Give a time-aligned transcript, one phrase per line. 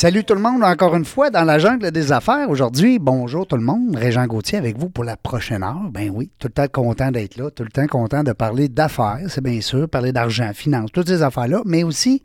[0.00, 2.48] Salut tout le monde, encore une fois dans la jungle des affaires.
[2.48, 3.96] Aujourd'hui, bonjour tout le monde.
[3.96, 5.90] Régent Gauthier avec vous pour la prochaine heure.
[5.90, 9.22] Ben oui, tout le temps content d'être là, tout le temps content de parler d'affaires,
[9.26, 12.22] c'est bien sûr, parler d'argent, finance, toutes ces affaires-là, mais aussi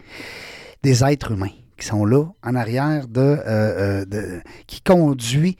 [0.83, 5.57] des êtres humains qui sont là en arrière de, euh, euh, qui conduit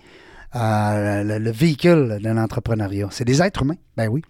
[0.56, 3.08] euh, le, le véhicule de l'entrepreneuriat.
[3.10, 4.22] C'est des êtres humains, ben oui.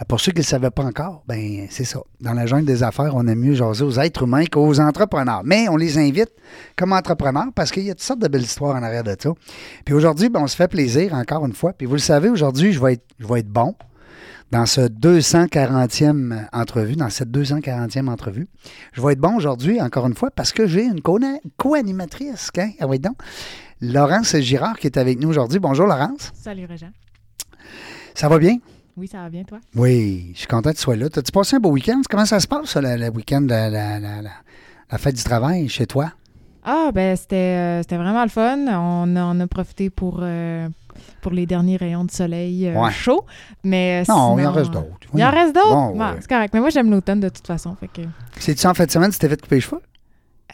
[0.00, 2.00] Euh, Pour ceux qui ne le savaient pas encore, ben c'est ça.
[2.20, 5.42] Dans la jungle des affaires, on aime mieux jaser aux êtres humains qu'aux entrepreneurs.
[5.44, 6.30] Mais on les invite
[6.76, 9.30] comme entrepreneurs parce qu'il y a toutes sortes de belles histoires en arrière de ça.
[9.84, 11.72] Puis aujourd'hui, ben, on se fait plaisir encore une fois.
[11.72, 13.74] Puis vous le savez, aujourd'hui, je vais être, je vais être bon
[14.52, 18.46] dans ce 240e entrevue, dans cette 240e entrevue.
[18.92, 21.18] Je vais être bon aujourd'hui, encore une fois, parce que j'ai une co-
[21.56, 22.50] co-animatrice.
[22.58, 22.70] hein?
[22.80, 23.16] Ah oui, donc.
[23.80, 25.58] Laurence Girard qui est avec nous aujourd'hui.
[25.58, 26.32] Bonjour Laurence.
[26.34, 26.90] Salut Régent.
[28.14, 28.56] Ça va bien?
[28.96, 29.58] Oui, ça va bien, toi?
[29.74, 31.08] Oui, je suis content que tu sois là.
[31.10, 32.00] T'as-tu passé un beau week-end?
[32.08, 34.30] Comment ça se passe, le, week-end, la, la- la- la-
[34.90, 36.12] la fête du travail chez toi?
[36.64, 38.56] Ah, ben c'était euh, c'était vraiment le fun.
[38.66, 40.68] On a, on a profité pour, euh,
[41.20, 42.90] pour les derniers rayons de soleil euh, Ouais.
[42.90, 43.24] chaud.
[43.62, 44.88] Mais Non, il en sinon, reste d'autres.
[45.14, 45.68] Il en reste d'autres?
[45.68, 46.16] Bon, Bon, ouais.
[46.20, 46.52] C'est correct.
[46.54, 47.76] Mais moi, j'aime l'automne de toute façon.
[47.78, 48.00] Fait que,
[48.38, 49.80] C'est-tu en fin de semaine, tu t'es fait couper les cheveux?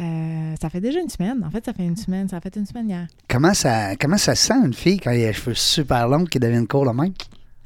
[0.00, 1.44] euh, ça fait déjà une semaine.
[1.46, 2.28] En fait, ça fait une semaine.
[2.28, 3.06] Ça a fait une semaine hier.
[3.28, 6.38] Comment ça, comment ça sent une fille quand elle a les cheveux super longs qui
[6.40, 7.12] deviennent courts le même?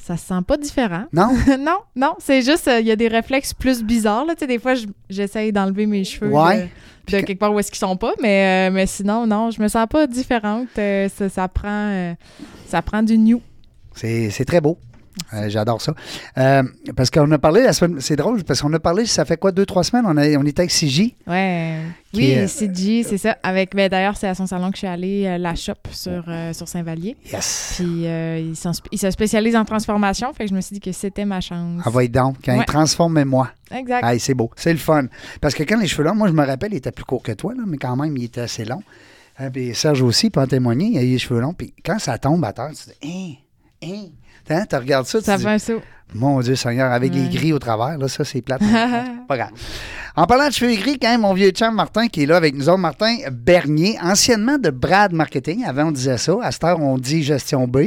[0.07, 1.07] Ça se sent pas différent.
[1.13, 1.31] Non?
[1.59, 2.15] non, non.
[2.21, 4.25] C'est juste, euh, il y a des réflexes plus bizarres.
[4.25, 4.35] Là.
[4.37, 6.63] Tu sais, des fois, je- j'essaye d'enlever mes cheveux Ouais.
[6.63, 6.69] de,
[7.07, 8.13] Puis de que- quelque part où est-ce qu'ils sont pas.
[8.23, 10.69] Mais, euh, mais sinon, non, je me sens pas différente.
[10.79, 12.15] Euh, ça, ça prend, euh,
[12.69, 13.43] ça prend du new.
[13.95, 14.79] C'est très beau.
[15.33, 15.95] Euh, J'adore ça.
[16.39, 16.63] Euh,
[16.95, 18.01] parce qu'on a parlé la semaine.
[18.01, 20.05] C'est drôle, parce qu'on a parlé, ça fait quoi, deux, trois semaines?
[20.07, 21.15] On, a, on était avec CJ.
[21.27, 21.81] Ouais.
[22.15, 23.37] Oui, est- CG, c'est ça.
[23.43, 26.25] Avec, ben, d'ailleurs, c'est à son salon que je suis allée, euh, la shop sur,
[26.29, 27.17] euh, sur Saint-Vallier.
[27.33, 27.75] Yes.
[27.77, 30.75] Puis euh, il, s'en sp- il se spécialise en transformation, fait que je me suis
[30.75, 31.83] dit que c'était ma chance.
[31.87, 32.37] Envoyez donc.
[32.45, 32.65] Quand il Ouais.
[32.65, 33.51] transforme moi.
[33.75, 34.05] Exact.
[34.05, 34.51] Hey, c'est beau.
[34.57, 35.07] C'est le fun.
[35.41, 37.33] Parce que quand les cheveux longs, moi, je me rappelle, il était plus court que
[37.33, 38.83] toi, là, mais quand même, il était assez long.
[39.39, 41.53] Hein, puis Serge aussi, peut en témoigner, il a eu les cheveux longs.
[41.55, 43.39] Puis quand ça tombe à terre, tu dis,
[43.83, 44.05] hein, hein.
[44.51, 45.83] Hein, tu regardes ça, tu ça dis, fait un saut.
[46.15, 48.61] mon Dieu Seigneur, avec les gris au travers, là, ça, c'est plate.
[49.29, 49.51] pas grave.
[50.15, 52.55] En parlant de cheveux gris, quand même, mon vieux chum Martin qui est là avec
[52.55, 55.65] nous autres, Martin Bernier, anciennement de Brad Marketing.
[55.65, 56.37] Avant, on disait ça.
[56.43, 57.79] À cette heure, on dit gestion B.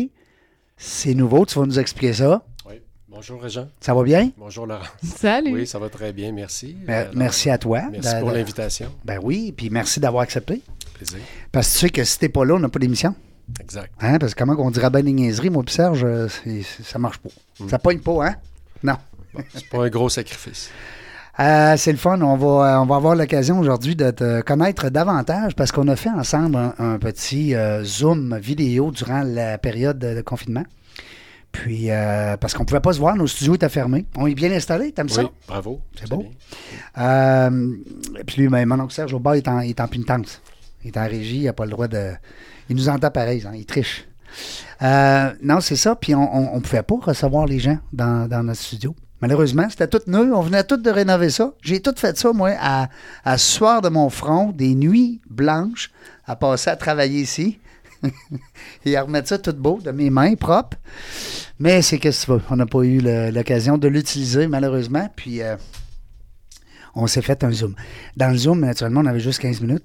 [0.78, 2.44] C'est nouveau, tu vas nous expliquer ça.
[2.68, 2.76] Oui.
[3.08, 3.68] Bonjour, Régent.
[3.82, 4.32] Ça va bien?
[4.38, 4.84] Bonjour, Laurent.
[5.04, 5.54] Salut.
[5.54, 6.76] Oui, ça va très bien, merci.
[6.88, 7.82] Mer- Alors, merci à toi.
[7.92, 8.92] Merci de- pour l'invitation.
[9.04, 10.62] Ben oui, puis merci d'avoir accepté.
[10.94, 11.18] Plaisir.
[11.52, 13.16] Parce que tu sais que si t'es pas là, on n'a pas d'émission.
[13.60, 13.92] Exact.
[14.02, 14.18] Hein?
[14.20, 16.28] Parce que comment on dirait ben des niaiseries, moi pis Serge, euh,
[16.84, 17.30] ça marche pas.
[17.60, 17.70] Mm.
[17.70, 18.36] Ça pogne pas, hein?
[18.84, 18.96] Non.
[19.34, 20.72] Bon, c'est pas un gros sacrifice.
[21.40, 22.20] Euh, c'est le fun.
[22.22, 25.96] On va, euh, on va avoir l'occasion aujourd'hui de te connaître davantage parce qu'on a
[25.96, 30.66] fait ensemble un, un petit euh, Zoom vidéo durant la période de, de confinement.
[31.54, 34.06] Puis, euh, parce qu'on pouvait pas se voir, nos studios étaient fermés.
[34.18, 35.24] On est bien installé, t'aimes ça?
[35.24, 35.80] Oui, bravo.
[35.98, 36.26] C'est beau.
[38.28, 40.42] puis lui, ben, mon oncle Serge Aubert, il est en, est en pénitence.
[40.84, 42.12] Il est en régie, il n'a pas le droit de.
[42.70, 44.06] Il nous entend pareil, il triche.
[44.82, 45.96] Euh, non, c'est ça.
[45.96, 48.96] Puis on ne pouvait pas recevoir les gens dans, notre studio.
[49.22, 50.32] Malheureusement, c'était tout neuf.
[50.34, 51.54] On venait tout de rénover ça.
[51.62, 55.92] J'ai tout fait ça, moi, à, sueur de mon front, des nuits blanches,
[56.26, 57.60] à passer à travailler ici.
[58.86, 60.78] et à remettre ça tout beau, de mes mains propres.
[61.60, 62.42] Mais c'est qu'est-ce que tu veux?
[62.50, 65.10] On n'a pas eu l'occasion de l'utiliser, malheureusement.
[65.18, 65.58] Puis euh,
[66.96, 67.76] on s'est fait un Zoom.
[68.16, 69.84] Dans le Zoom, naturellement, on avait juste 15 minutes.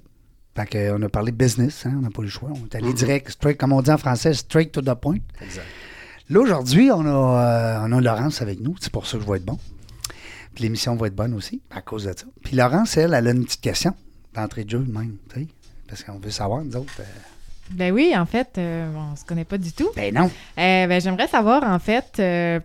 [0.55, 2.49] Fait qu'on a parlé business, hein, on n'a pas eu le choix.
[2.51, 2.93] On est allé Mhm.
[2.93, 5.17] direct, straight, comme on dit en français, straight to the point.
[5.41, 5.65] Exact.
[6.29, 8.75] Là, aujourd'hui, on, a, euh, on a Laurence avec nous.
[8.79, 9.59] C'est pour ça que je vais être bon.
[10.53, 12.25] Puis l'émission va être bonne aussi, à cause de ça.
[12.43, 13.93] Puis Laurence, elle, elle a une petite question
[14.33, 15.47] d'entrée de jeu même, tu sais.
[15.87, 16.93] Parce qu'on veut savoir, nous autres.
[17.01, 17.03] euh,
[17.71, 19.89] Ben oui, en fait, euh, on se connaît pas du tout.
[19.95, 20.25] ben non.
[20.57, 22.59] Euh, ben, j'aimerais savoir, en fait, euh,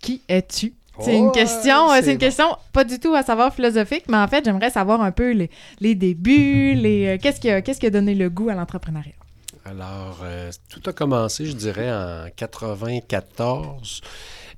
[0.00, 0.72] qui es-tu?
[1.00, 2.18] C'est Oh, une question, euh, c'est une bon.
[2.18, 5.50] question pas du tout à savoir philosophique, mais en fait, j'aimerais savoir un peu les,
[5.80, 9.12] les débuts, les euh, qu'est-ce qui a qu'est-ce qui a donné le goût à l'entrepreneuriat?
[9.64, 14.00] Alors, euh, tout a commencé, je dirais, en 94.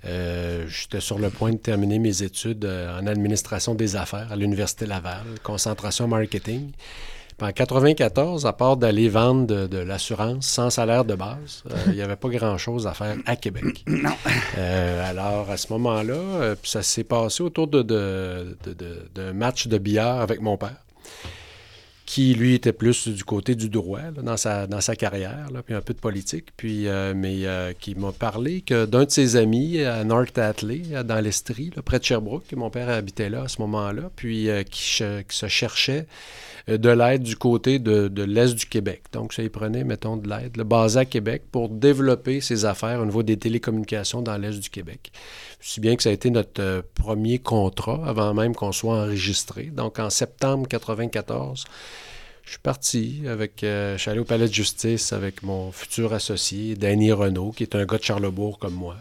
[0.04, 4.86] Euh, J'étais sur le point de terminer mes études en administration des affaires à l'Université
[4.86, 6.72] Laval, concentration marketing.
[7.42, 11.74] Puis en 94, à part d'aller vendre de, de l'assurance sans salaire de base, euh,
[11.88, 13.84] il n'y avait pas grand-chose à faire à Québec.
[13.88, 14.10] Non.
[14.58, 19.66] Euh, alors, à ce moment-là, euh, ça s'est passé autour de, de- de- d'un match
[19.66, 20.76] de billard avec mon père
[22.06, 25.62] qui, lui, était plus du côté du droit là, dans, sa, dans sa carrière, là,
[25.62, 27.44] puis un peu de politique, puis, mais
[27.80, 32.04] qui m'a parlé que d'un de ses amis à North Atley, dans l'Estrie, près de
[32.04, 36.06] Sherbrooke, que mon père habitait là à ce moment-là, puis qui, se cherchait
[36.68, 39.02] de l'aide du côté de, l'Est du Québec.
[39.12, 43.00] Donc, ça, il prenait, mettons, de l'aide, le basé à Québec, pour développer ses affaires
[43.00, 45.12] au niveau des télécommunications dans l'Est du Québec.
[45.60, 49.64] Si bien que ça a été notre euh, premier contrat avant même qu'on soit enregistré.
[49.64, 51.64] Donc, en septembre 94,
[52.44, 53.62] Je suis parti avec.
[53.62, 57.62] euh, je suis allé au palais de justice avec mon futur associé, Danny Renault, qui
[57.62, 58.96] est un gars de Charlebourg comme moi.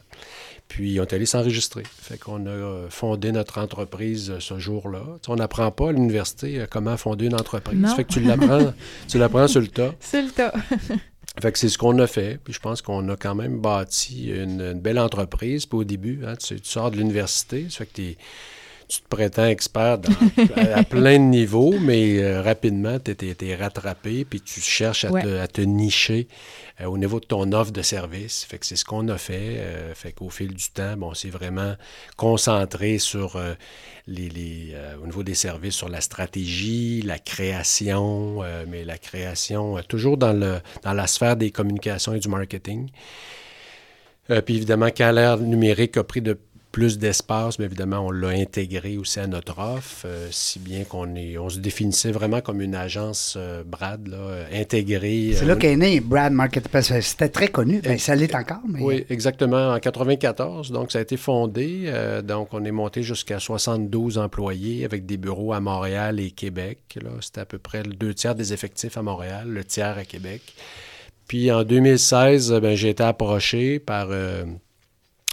[0.72, 1.84] Puis on est allé s'enregistrer.
[2.02, 5.02] Fait qu'on a euh, fondé notre entreprise euh, ce jour-là.
[5.22, 7.78] Tu on n'apprend pas à l'université euh, comment fonder une entreprise.
[7.78, 7.94] Non.
[7.94, 8.72] Fait que tu l'apprends,
[9.10, 9.94] tu l'apprends sur le tas.
[10.00, 10.54] C'est le tas.
[11.42, 12.40] Fait que c'est ce qu'on a fait.
[12.44, 15.66] Puis je pense qu'on a quand même bâti une, une belle entreprise.
[15.66, 18.18] Puis au début, hein, tu, tu sors de l'université, ça fait que t'es-
[18.92, 20.12] tu te prétends expert dans-
[20.76, 25.22] à, plein de niveaux, mais euh, rapidement, tu es, rattrapé, puis tu cherches à, Ouais.
[25.22, 26.28] te, à te nicher
[26.82, 28.44] euh, au niveau de ton offre de service.
[28.44, 29.60] Fait que c'est ce qu'on a fait.
[29.60, 31.76] euh, fait qu'au fil du temps, bon, c'est vraiment
[32.18, 33.54] concentré sur euh,
[34.08, 40.18] les, les, au niveau des services, sur la stratégie, la création, mais la création toujours
[40.18, 42.90] dans, le, dans la sphère des communications et du marketing.
[44.46, 46.38] Puis évidemment, quand l'ère numérique a pris de
[46.72, 51.16] plus d'espace, bien évidemment, on l'a intégré aussi à notre offre, euh, si bien qu'on
[51.16, 55.32] est, on se définissait vraiment comme une agence euh, Brad, là, intégrée.
[55.36, 56.94] C'est euh, là qu'est né Brad Marketplace.
[57.02, 57.82] C'était très connu.
[57.82, 58.82] Ben, ça l'est encore, mais.
[58.82, 59.74] oui, exactement.
[59.74, 61.84] En 94, donc ça a été fondé.
[61.88, 66.80] euh, donc on est monté jusqu'à 72 employés avec des bureaux à Montréal et Québec.
[67.20, 70.42] C'était à peu près le deux tiers des effectifs à Montréal, le tiers à Québec.
[71.28, 74.10] Puis en 2016, ben, j'ai été approché par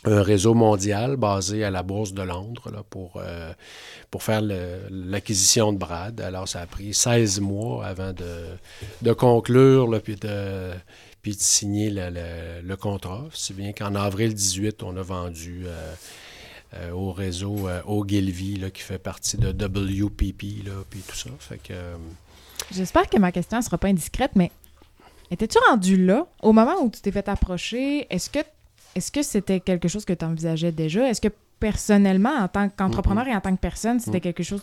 [0.04, 3.52] un réseau mondial basé à la Bourse de Londres là, pour, euh,
[4.10, 6.20] pour faire l'acquisition de Brad.
[6.20, 8.46] Alors ça a pris 16 mois avant de,
[9.02, 10.70] de conclure, là, puis de
[11.20, 12.10] puis de signer le,
[12.64, 13.24] le- contrat.
[13.34, 15.94] Si bien qu'en avril 18, on a vendu euh,
[16.74, 21.30] euh, au réseau euh, Ogilvy, qui fait partie de WPP, là, puis tout ça.
[21.40, 21.96] Fait que, euh,
[22.72, 24.52] J'espère que ma question ne sera pas indiscrète, mais
[25.32, 28.38] étais-tu rendu là, au moment où tu t'es fait approcher, est-ce que
[28.94, 31.08] est-ce que c'était quelque chose que tu envisageais déjà?
[31.08, 31.29] Est-ce que
[31.61, 34.23] personnellement, en tant qu'entrepreneur et en tant que personne, c'était Mm.
[34.23, 34.62] quelque chose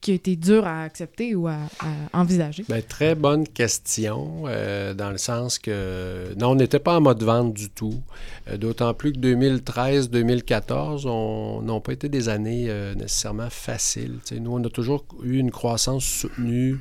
[0.00, 2.64] qui a été dur à accepter ou à, à envisager?
[2.68, 7.20] ben, très bonne question, euh, dans le sens que non, on n'était pas en mode
[7.24, 8.00] vente du tout.
[8.48, 14.18] Euh, D'autant plus que 2013-2014 on- n'ont pas été des années euh, nécessairement faciles.
[14.40, 16.78] Nous, on a toujours eu une croissance soutenue,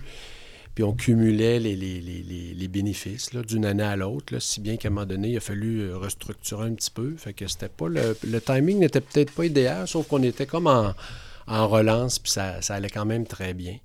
[0.78, 4.90] puis on cumulait les, les- les- les- bénéfices d'une année à l'autre, si bien qu'à
[4.90, 7.16] un moment donné, il a fallu euh, restructurer un petit peu.
[7.18, 10.68] Fait que c'était pas le, le timing n'était peut-être pas idéal, sauf qu'on était comme
[10.68, 10.94] en,
[11.48, 13.80] en relance, puis ça, ça allait quand même très bien.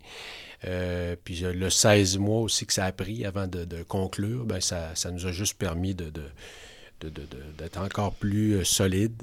[0.66, 4.90] Euh, puis le 16 mois aussi que ça a pris avant de, conclure, ben ça,
[4.94, 6.10] ça nous a juste permis de-
[7.58, 9.22] d'être encore plus euh, solide.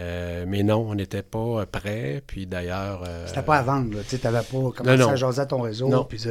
[0.00, 2.22] Euh, mais non, on n'était pas euh, prêt.
[2.26, 3.04] Puis d'ailleurs...
[3.06, 3.98] euh, C'était pas à vendre.
[4.08, 5.08] Tu n'avais pas commencé non.
[5.08, 5.88] à jaser ton réseau.
[5.88, 6.04] Non.
[6.04, 6.22] puis.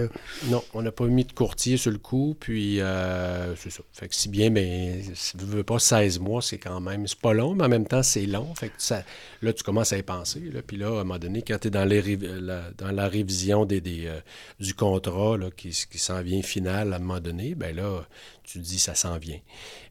[0.48, 3.84] Non, on n'a pas mis de courtier sur le coup, puis euh, c'est ça.
[3.92, 7.20] Fait que si bien, mais si tu veux pas 16 mois, c'est quand même, c'est
[7.20, 8.54] pas long, mais en même temps, c'est long.
[8.56, 9.04] Fait que ça,
[9.42, 10.42] là, tu commences à y penser.
[10.52, 13.08] Là, puis là, à un moment donné, quand tu es dans, les la, dans la
[13.08, 14.12] révision des, des,
[14.60, 18.04] du contrat là, qui, qui s'en vient final à un moment donné, ben là,
[18.44, 19.40] tu dis, ça s'en vient.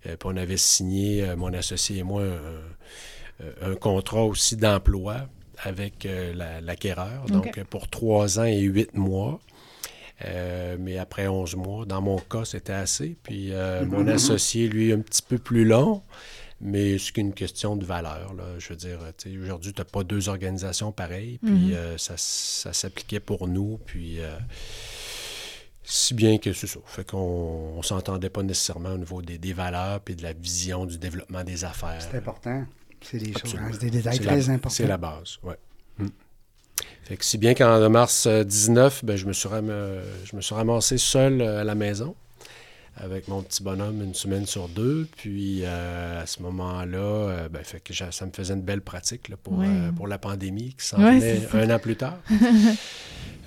[0.06, 2.22] Euh, puis on avait signé, euh, mon associé et moi,
[3.62, 5.26] un, contrat aussi d'emploi
[5.58, 9.40] avec euh, la- l'acquéreur, donc pour trois ans et huit mois.
[10.24, 13.16] Euh, mais après 11 mois, dans mon cas, c'était assez.
[13.24, 16.02] Puis euh, mon associé, lui, un petit peu plus long,
[16.60, 18.32] mais c'est qu'une question de valeur.
[18.34, 18.44] Là.
[18.58, 18.98] Je veux dire,
[19.42, 21.72] aujourd'hui, tu n'as pas deux organisations pareilles, puis Mhm.
[21.74, 24.18] euh, ça, ça s'appliquait pour nous, puis
[25.84, 26.80] si bien que c'est ça.
[26.86, 30.86] Fait qu'on on s'entendait pas nécessairement au niveau des, des valeurs, puis de la vision
[30.86, 31.96] du développement des affaires.
[32.00, 32.64] C'est important.
[33.00, 33.56] C'est des choses.
[33.58, 34.68] Hein, C'est des détails C'est très la- importants.
[34.74, 35.54] C'est la base, oui.
[37.04, 40.36] Fait que si bien qu'en mars euh, 19, ben, je, me suis ram- euh, je
[40.36, 42.14] me suis ramassé seul euh, à la maison
[42.96, 45.08] avec mon petit bonhomme une semaine sur deux.
[45.16, 49.28] Puis euh, à ce moment-là, euh, ben, fait que ça me faisait une belle pratique
[49.28, 49.66] là, pour, Ouais.
[49.68, 52.18] euh, pour la pandémie qui s'en Ouais, venait un an plus tard.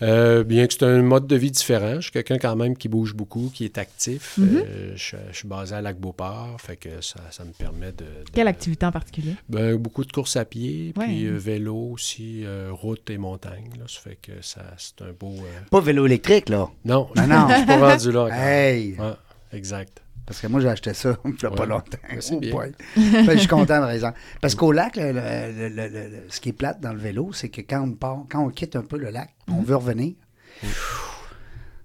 [0.02, 1.96] Euh, bien que c'est un mode de vie différent.
[1.96, 4.38] Je suis quelqu'un quand même qui bouge beaucoup, qui est actif.
[4.38, 4.58] Mhm.
[4.66, 8.04] Euh, je, je suis basé à Lac-Beauport, fait que ça, ça me permet de...
[8.04, 9.36] de- Quelle activité en particulier?
[9.50, 11.06] ben, beaucoup de courses à pied, Ouais.
[11.06, 13.70] puis euh, vélo aussi, euh, route et montagne.
[13.80, 15.34] Là, ça fait que ça, c'est un beau...
[15.34, 16.70] euh, Pas vélo électrique, là.
[16.84, 17.48] Non, Non, non.
[17.50, 18.34] je suis pas rendu là encore.
[18.38, 18.96] Hey!
[19.00, 19.14] Ouais,
[19.54, 20.02] exact.
[20.26, 21.68] Parce que moi, j'ai acheté ça il y a pas Ouais.
[21.68, 21.98] longtemps.
[22.10, 22.52] Ouais, c'est Oh bien.
[22.52, 22.72] boy.
[22.98, 24.12] Ben, je suis content de raison.
[24.42, 27.32] Parce qu'au lac, le- le- le- le- le- ce qui est plate dans le vélo,
[27.34, 30.14] c'est que quand on part, quand on quitte un peu le lac, on veut revenir.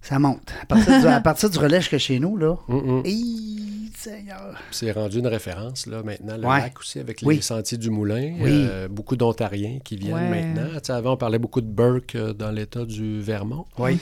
[0.03, 0.51] Ça monte.
[0.63, 2.57] À partir, du, à partir du relais jusqu'à chez nous, là.
[2.69, 3.03] Mm, mm.
[3.05, 4.55] Hi, Seigneur.
[4.71, 6.61] C'est rendu une référence, là, maintenant, le Ouais.
[6.61, 7.43] lac aussi, avec les Oui.
[7.43, 8.33] sentiers du Moulin.
[8.41, 8.49] Oui.
[8.51, 10.31] Euh, beaucoup d'Ontariens qui viennent Ouais.
[10.55, 10.71] maintenant.
[10.77, 13.67] Tu sais, avant, on parlait beaucoup de Burke euh, dans l'État du Vermont.
[13.79, 13.99] Oui.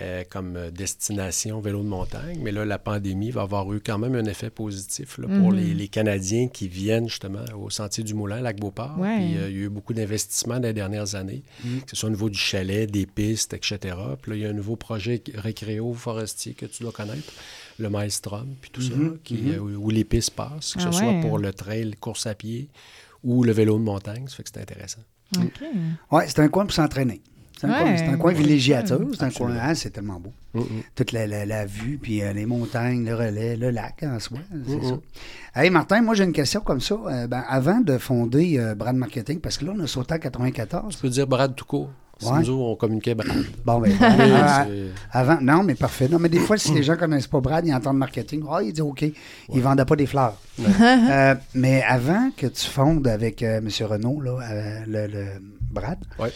[0.00, 2.38] Euh, comme destination vélo de montagne.
[2.42, 5.56] Mais là, la pandémie va avoir eu quand même un effet positif là, pour Mhm.
[5.56, 8.98] les, les Canadiens qui viennent justement au Sentier du Moulin, Lac-Beauport.
[8.98, 9.16] Ouais.
[9.18, 11.82] Puis euh, il y a eu beaucoup d'investissements dans les dernières années, Mhm.
[11.82, 13.78] que ce soit au niveau du chalet, des pistes, etc.
[14.22, 17.32] Puis là, il y a un nouveau projet récréo forestier que tu dois connaître,
[17.78, 19.52] le Maelstrom, puis tout ça, Mhm, qui, mhm.
[19.54, 21.20] euh, où, où les pistes passent, que Ah ce soit ouais.
[21.20, 22.68] pour le trail, course à pied
[23.24, 24.26] ou le vélo de montagne.
[24.28, 25.00] Ça fait que c'est intéressant.
[25.38, 25.62] OK.
[26.12, 27.20] Oui, c'est un coin pour s'entraîner.
[27.58, 28.98] C'est un, Ouais, coin- c'est un coin villégiature.
[29.14, 30.32] C'est un coin, hein, c'est tellement beau.
[30.52, 30.82] Mhm.
[30.96, 34.38] Toute la, la- la vue, puis euh, les montagnes, le relais, le lac en soi.
[34.66, 34.82] C'est Mhm.
[35.54, 35.60] ça.
[35.62, 36.94] Hey Martin, moi j'ai une question comme ça.
[37.06, 40.18] Euh, ben, avant de fonder euh, Brand Marketing, parce que là, on a sauté en
[40.18, 40.94] 94.
[40.94, 41.90] Je peux dire Brad tout court.
[42.24, 42.42] Ouais.
[42.46, 43.30] Nous, on communiquait Brad.
[43.64, 46.08] Bon, ben, ah, c'est- avant, non, mais parfait.
[46.08, 48.42] Non, mais des fois, si les gens connaissent pas Brad, ils entendent marketing.
[48.50, 49.04] Ah, ils disent OK,
[49.52, 50.36] ils vendaient pas des fleurs.
[50.82, 53.68] Euh, mais avant que tu fondes avec euh, M.
[53.86, 55.24] Renault, là, euh, le, le
[55.60, 56.30] Brad, Ouais.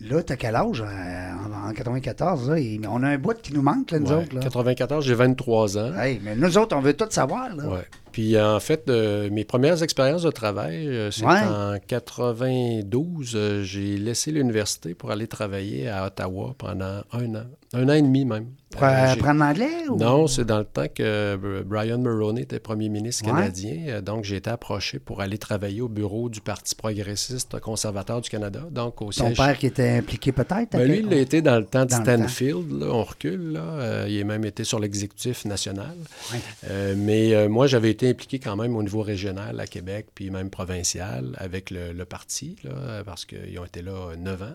[0.00, 1.32] là, t'as quel âge euh,
[1.66, 2.50] en, en 94?
[2.50, 4.34] Là, Et on a un bout qui nous manque, là, nous Ouais, autres.
[4.34, 4.40] Là.
[4.42, 5.94] 94, j'ai 23 ans.
[5.98, 7.54] Hey, mais nous autres, on veut tout savoir.
[7.54, 7.64] Là.
[8.14, 11.40] Puis en fait, euh, mes premières expériences de travail, euh, c'est Ouais.
[11.40, 17.88] en 92, euh, j'ai laissé l'université pour aller travailler à Ottawa pendant un an, un
[17.88, 18.46] an et demi même.
[18.70, 19.88] Pour Euh, euh, apprendre l'anglais?
[19.88, 19.96] Ou...
[19.96, 23.30] Non, c'est dans le temps que euh, Brian Mulroney était premier ministre Ouais.
[23.30, 23.76] canadien.
[23.86, 28.28] Euh, Donc, j'ai été approché pour aller travailler au bureau du Parti progressiste conservateur du
[28.28, 28.60] Canada.
[28.72, 29.36] Donc, au Ton siège.
[29.36, 30.72] père qui était impliqué peut-être?
[30.72, 32.16] Ben, lui, il a été dans le temps de Dans le temps.
[32.16, 32.80] Stanfield.
[32.80, 33.52] là, on recule.
[33.52, 33.60] Là.
[33.60, 35.94] Euh, il a même été sur l'exécutif national.
[36.32, 36.38] Ouais.
[36.68, 40.30] Euh, mais euh, moi, j'avais été impliqué quand même au niveau régional à Québec, puis
[40.30, 44.54] même provincial avec le, parti, là, parce qu'ils ont été là neuf ans.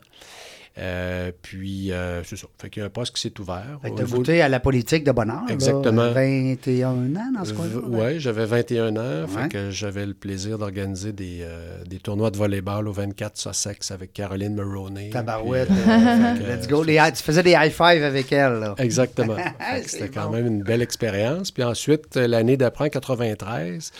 [0.79, 2.47] Euh, puis, euh, c'est ça.
[2.59, 3.79] Fait qu'il y a un poste qui s'est ouvert.
[3.81, 5.43] Fait que niveau- à la politique de bonheur.
[5.47, 6.11] là, Exactement.
[6.11, 7.79] 21 ans dans ce coin-là.
[7.85, 9.25] oui, j'avais 21 ans.
[9.27, 9.43] Ouais.
[9.43, 13.91] Fait que j'avais le plaisir d'organiser des, euh, des tournois de volleyball au 24 Sussex
[13.91, 15.09] avec Caroline Maroney.
[15.09, 15.69] Tabarouette.
[15.69, 16.83] Euh, euh, let's go.
[16.83, 18.53] Les tu faisais des high five avec elle.
[18.59, 18.75] Là.
[18.77, 19.35] Exactement.
[19.85, 21.51] C'était quand même une belle expérience.
[21.51, 23.91] Puis ensuite, euh, l'année d'après, en 93,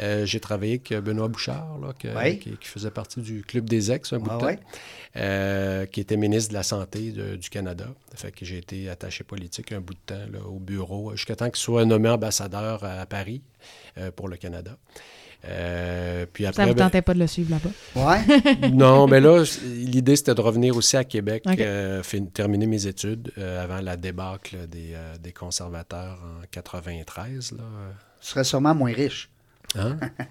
[0.00, 2.38] euh, j'ai travaillé avec Benoît Bouchard, là, que- Oui.
[2.38, 4.58] qui, qui faisait partie du Club des Ex un bout de temps, ouais?
[5.16, 7.86] euh, qui était ministre de la Santé de- du Canada.
[8.14, 11.50] Fait que j'ai été attaché politique un bout de temps là, au bureau, jusqu'à temps
[11.50, 13.42] qu'il soit nommé ambassadeur à, à Paris
[13.98, 14.76] euh, pour le Canada.
[15.44, 17.70] Euh, puis Ça après, vous ben, tentait pas de le suivre là-bas?
[17.96, 18.70] Ouais.
[18.72, 23.32] non, mais là, l'idée, c'était de revenir aussi à Québec, euh, fin- terminer mes études
[23.38, 27.52] euh, avant la débâcle des, euh, des conservateurs en 93.
[27.52, 27.64] Là.
[28.20, 29.30] Tu serais sûrement moins riche.
[29.76, 29.96] Hein?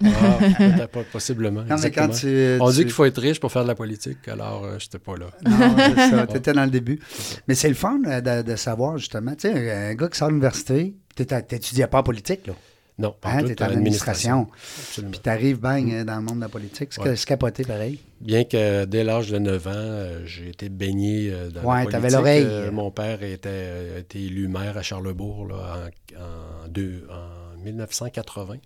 [0.80, 1.62] Ah, pas, possiblement.
[1.68, 2.56] Non, mais quand tu.
[2.60, 4.98] On tu- dit qu'il faut être riche pour faire de la politique, alors euh, j'étais
[4.98, 5.26] pas là.
[5.44, 6.26] Non.
[6.26, 7.00] Tu étais dans le début.
[7.48, 9.32] Mais c'est le fun euh, de, de savoir, justement.
[9.34, 12.54] Tu sais, un gars qui sort de l'université, tu n'étudiais pas en politique, là.
[12.98, 14.48] Non, pas Hein, étais en administration.
[15.10, 16.92] Puis tu arrives, bang, euh, dans le monde de la politique.
[16.92, 17.14] C'est Ouais.
[17.26, 17.98] capoté, pareil.
[18.20, 21.90] Bien que dès l'âge de 9 ans, euh, j'ai été baigné euh, dans Ouais, la
[21.90, 22.12] t'avais politique.
[22.18, 22.44] l'oreille.
[22.46, 27.06] Euh, mon père était, euh, a été élu maire à Charlebourg là, en, en deux-
[27.10, 27.31] en
[27.62, 28.56] 1980.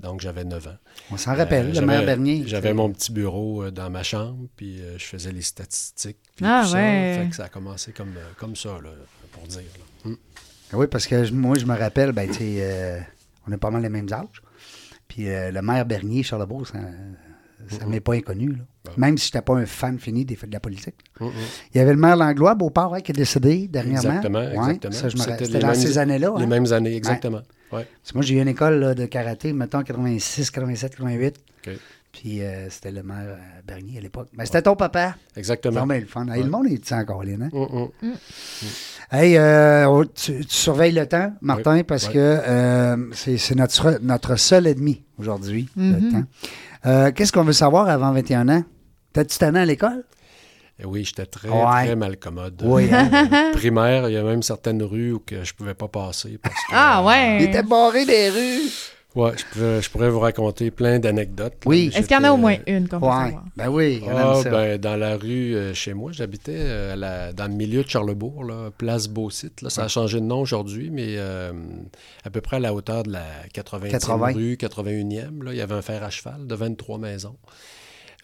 [0.00, 0.76] Donc, j'avais 9 ans.
[1.10, 2.44] On s'en rappelle, Euh, le maire Bernier.
[2.46, 6.18] J'avais mon petit bureau euh, dans ma chambre, puis euh, je faisais les statistiques.
[6.36, 6.76] Puis Ah, tout ça.
[6.76, 7.18] ouais.
[7.22, 8.90] Fait que ça a commencé comme, comme ça, là,
[9.32, 9.60] pour dire.
[10.04, 10.10] là.
[10.10, 10.16] Hmm.
[10.74, 13.00] Oui, parce que moi, je me rappelle, ben, tu sais, euh,
[13.46, 14.42] on a pas mal les mêmes âges.
[15.08, 16.66] Puis euh, le maire Bernier, Charlebourg,
[17.68, 18.48] ça ne m'est pas inconnu.
[18.50, 18.92] là.
[18.98, 20.94] Même si je n'étais pas un fan fini des faits de la politique.
[21.20, 21.30] Mm, mm.
[21.74, 23.98] Il y avait le maire Langlois, Beauport, hein, qui est décédé dernièrement.
[24.16, 24.92] Exactement, Ouais, exactement.
[24.92, 26.34] ça, je me C'était dans mêmes- ces années-là.
[26.36, 26.46] Les hein?
[26.46, 27.40] mêmes années, exactement.
[27.72, 27.86] Ouais.
[28.14, 31.36] Moi, j'ai eu une école là, de karaté, mettons, 86, 87, 88.
[31.66, 31.72] OK.
[32.12, 34.28] Puis euh, c'était le maire euh, Bernier à l'époque.
[34.38, 35.16] Mais c'était ton papa.
[35.36, 35.80] Exactement.
[35.80, 36.28] Non, mais le fun.
[36.28, 37.48] Hey, Le monde est encore là, hein?
[37.52, 38.12] Mm, mm.
[39.10, 42.14] Hey, euh, tu, tu surveilles le temps, Martin, parce oui.
[42.14, 46.12] que euh, c'est notre, notre seul ennemi aujourd'hui, le Mhm.
[46.12, 46.24] temps.
[46.86, 48.64] Euh, Qu'est-ce qu'on veut savoir avant 21 ans?
[49.12, 50.04] T'as-tu tanné à l'école?
[50.78, 51.84] Et oui, j'étais très, Ouais.
[51.86, 52.60] très mal commode.
[52.64, 53.08] Oui, hein?
[53.32, 56.36] Euh, primaire, il y a même certaines rues où que je pouvais pas passer.
[56.42, 57.36] Parce que, Ah, ouais!
[57.40, 58.70] Il était barré des rues.
[59.14, 61.54] Ouais, je, pourrais vous raconter plein d'anecdotes.
[61.66, 61.90] Oui.
[61.94, 63.34] Est-ce qu'il y en a au moins j'étais- une qu'on peut Ouais.
[63.56, 64.50] Ben oui, Ah, ça.
[64.50, 67.88] ben, dans la rue euh, chez moi, j'habitais euh, à la- dans le milieu de
[67.88, 69.62] Charlebourg, là, place Beausite.
[69.62, 71.52] Là, ça a changé de nom aujourd'hui, mais euh,
[72.24, 74.32] à peu près à la hauteur de la 80e 80.
[74.32, 77.36] rue, 81e, là, il y avait un fer à cheval de 23 maisons.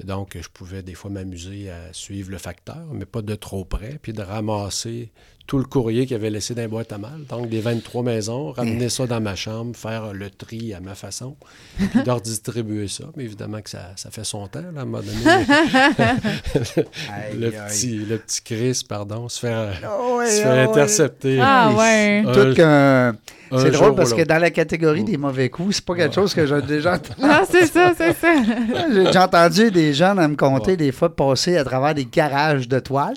[0.03, 3.99] Donc, je pouvais des fois m'amuser à suivre le facteur, mais pas de trop près,
[4.01, 5.13] puis de ramasser
[5.51, 7.25] tout le courrier qu'il avait laissé dans les boîtes à mal.
[7.29, 11.35] Donc, des 23 maisons, ramener ça dans ma chambre, faire le tri à ma façon,
[11.77, 13.03] puis de redistribuer ça.
[13.17, 15.45] Mais évidemment que ça, ça fait son temps, là, à un moment donné.
[17.37, 17.53] Le, aïe.
[17.69, 20.63] petit, le petit Chris, pardon, se faire, Ah ouais, se faire ah ouais.
[20.63, 21.39] intercepter.
[21.43, 22.23] Ah, ouais!
[22.25, 23.09] Un- Tout qu'un-
[23.51, 26.33] un C'est drôle parce que dans la catégorie des mauvais coups, c'est pas quelque chose
[26.33, 27.21] que j'ai déjà entendu.
[27.25, 28.35] Ah, c'est ça, c'est ça.
[28.93, 32.79] J'ai déjà entendu des gens me compter des fois passer à travers des garages de
[32.79, 33.17] toiles.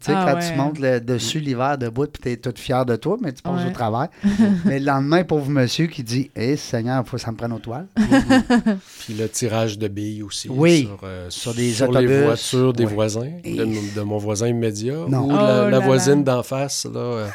[0.00, 0.50] Tu sais, Ah quand ouais.
[0.50, 3.42] tu montes le dessus l'hiver debout, puis tu es toute fière de toi, mais tu
[3.42, 3.70] passes Ouais.
[3.70, 4.08] au travers.
[4.64, 7.52] mais le lendemain, pauvre monsieur qui dit Hé, Seigneur, il faut que ça me prenne
[7.52, 7.86] aux toiles.
[9.00, 10.48] Puis le tirage de billes aussi.
[10.48, 10.82] Oui.
[10.88, 12.22] Sur, euh, Sur des les autobus.
[12.24, 12.92] voitures des Ouais.
[12.92, 15.04] voisins, Et- de, mon- de mon voisin immédiat.
[15.08, 15.24] Non.
[15.24, 17.26] Ou de Oh la, la voisine d'en face, là.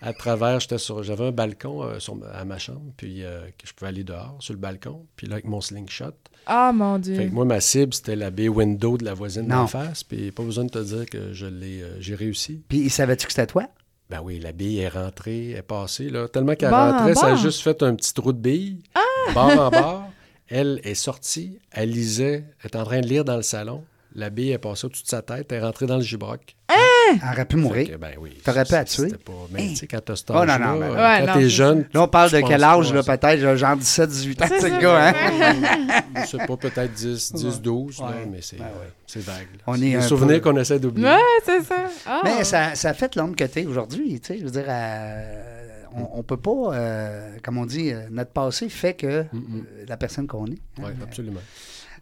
[0.00, 3.40] À travers, j'étais sur, j'avais un balcon euh, sur, ma- à ma chambre, puis euh,
[3.58, 6.12] que je pouvais aller dehors sur le balcon, puis là avec mon slingshot.
[6.46, 7.14] Ah, mon Dieu.
[7.16, 10.30] Fait que moi, ma cible, c'était la baie window de la voisine d'en face, puis
[10.30, 12.62] pas besoin de te dire que je l'ai, euh, j'ai réussi.
[12.68, 13.64] Puis, il savait-tu que c'était toi?
[14.08, 16.28] Ben oui, la bille est rentrée, est passée, là.
[16.28, 18.82] Tellement qu'elle Bord en rentrait, ça a juste fait un petit trou de bille,
[19.34, 20.04] bord en bord.
[20.48, 23.84] Elle est sortie, elle lisait, elle est en train de lire dans le salon.
[24.14, 26.40] La bille est passée au-dessus de sa tête, elle est rentrée dans le gibroc.
[27.10, 27.88] Elle aurait pu mourir.
[27.88, 28.32] que, ben oui.
[28.44, 29.18] T'aurais pu la c'était- tuer.
[29.18, 29.32] Pas...
[29.50, 29.66] Mais Hein?
[29.70, 30.94] tu sais, quand t'as cet Oh, non, âge-là, non, ben euh, non.
[30.94, 33.76] Ouais, quand non, t'es jeune, Là, on parle de quel âge, pas, là, peut-être, genre
[33.76, 35.12] 17, 18 ans, C'est le gars, hein?
[36.22, 38.12] je sais pas, peut-être 10, 10 12, là, Ouais.
[38.30, 38.68] mais c'est Ouais, ouais.
[38.68, 39.36] euh, c'est vague.
[39.54, 39.62] là.
[39.66, 41.06] On C'est est des un souvenirs peu- qu'on essaie d'oublier.
[41.08, 41.76] Ouais, c'est ça.
[42.06, 42.20] Ah.
[42.24, 45.42] Mais ça, ça fait l'homme que t'es aujourd'hui, tu sais, je veux dire, euh,
[45.94, 49.62] on, on peut pas, euh, comme on dit, euh, notre passé fait que mm.
[49.88, 50.50] la personne qu'on est.
[50.78, 50.82] hein.
[50.82, 51.40] Oui, absolument.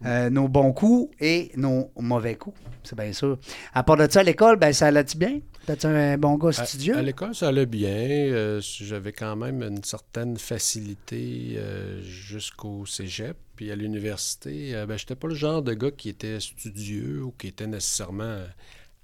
[0.04, 3.38] Euh, nos bons coups et nos mauvais coups, c'est bien sûr.
[3.74, 5.40] À part de ça, à l'école, ben, ça allait-tu bien?
[5.66, 6.96] T'as-tu un bon gars studieux?
[6.96, 7.88] À, l'école, ça allait bien.
[7.90, 13.36] Euh, J'avais quand même une certaine facilité euh, jusqu'au cégep.
[13.56, 17.34] Puis à l'université, euh, ben, j'étais pas le genre de gars qui était studieux ou
[17.36, 18.42] qui était nécessairement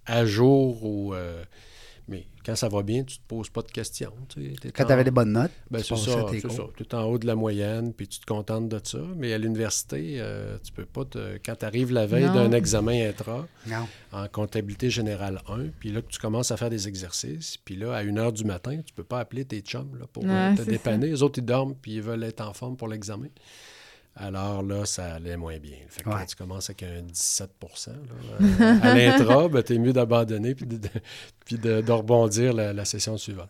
[0.06, 0.84] à jour.
[0.84, 1.14] Ou,
[2.08, 4.12] mais quand ça va bien, tu te poses pas de questions.
[4.28, 4.56] tu sais.
[4.60, 6.48] T'es Quand en- tu avais des bonnes notes, ben, tu c'est passais ça, tes c'est
[6.48, 6.56] cours.
[6.56, 6.62] ça.
[6.76, 8.98] Tu es en haut de la moyenne, puis tu te contentes de ça.
[9.16, 11.38] Mais à l'université, euh, tu peux pas te...
[11.44, 13.86] Quand tu arrives la veille d'un examen intra, Non.
[14.12, 17.94] en comptabilité générale 1, puis là que tu commences à faire des exercices, puis là,
[17.94, 20.56] à 1 heure du matin, tu peux pas appeler tes chums là, pour euh, Ouais,
[20.56, 21.06] te dépanner.
[21.08, 23.28] Les autres, ils dorment, puis ils veulent être en forme pour l'examen.
[24.14, 25.76] Alors là, ça allait moins bien.
[25.88, 26.16] Fait que Ouais.
[26.18, 27.50] quand tu commences avec un 17
[27.86, 27.92] là,
[28.40, 30.88] euh, à l'intra, ben, t'es mieux d'abandonner puis de, de-
[31.46, 33.48] puis de, de rebondir la, la session suivante.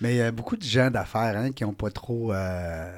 [0.00, 2.32] Mais il y a beaucoup de gens d'affaires hein, qui n'ont pas trop.
[2.32, 2.90] euh,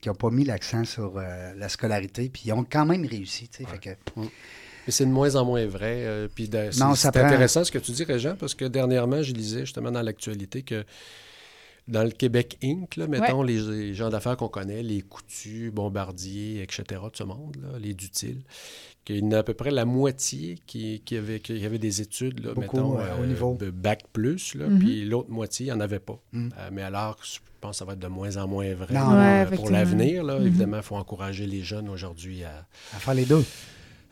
[0.00, 3.48] qui n'ont pas mis l'accent sur euh, la scolarité, puis ils ont quand même réussi.
[3.48, 4.28] tu fait que- Mais
[4.88, 6.02] c'est de moins en moins vrai.
[6.04, 8.64] euh, puis c'est Non, ça c'est prend- intéressant ce que tu dis, Régent, parce que
[8.64, 10.84] dernièrement, je lisais justement dans l'actualité que
[11.88, 16.62] dans le Québec Inc., là, mettons les, les gens d'affaires qu'on connaît, les Coutus, Bombardier,
[16.62, 18.42] etc., de ce monde, là, les Dutiles,
[19.04, 22.00] qu'il y en a à peu près la moitié qui, qui, avait, qui avait des
[22.00, 23.56] études, là, Beaucoup, mettons, euh, au niveau.
[23.58, 24.78] de bac plus, là, Mhm.
[24.78, 26.20] puis l'autre moitié, il n'y en avait pas.
[26.32, 26.50] Mhm.
[26.58, 29.10] Euh, mais alors, je pense que ça va être de moins en moins vrai Non,
[29.12, 30.22] là, Ouais, pour l'avenir.
[30.24, 30.46] Mhm.
[30.46, 32.64] Évidemment, il faut encourager les jeunes aujourd'hui à,
[32.94, 33.44] à faire les deux.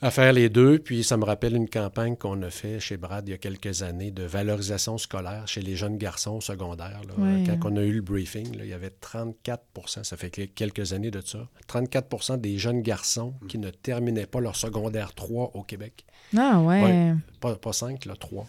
[0.02, 0.78] À faire les deux.
[0.78, 3.82] Puis ça me rappelle une campagne qu'on a fait chez Brad il y a quelques
[3.82, 7.00] années de valorisation scolaire chez les jeunes garçons au secondaire.
[7.08, 7.14] là.
[7.46, 10.92] Quand on a eu le briefing, là, il y avait 34% ça fait que- quelques
[10.92, 15.62] années de ça, 34% des jeunes garçons qui ne terminaient pas leur secondaire 3 au
[15.62, 16.04] Québec.
[16.36, 16.82] Ah, ouais.
[16.82, 17.14] Ouais.
[17.40, 18.46] Pas, pas 5, là, 3.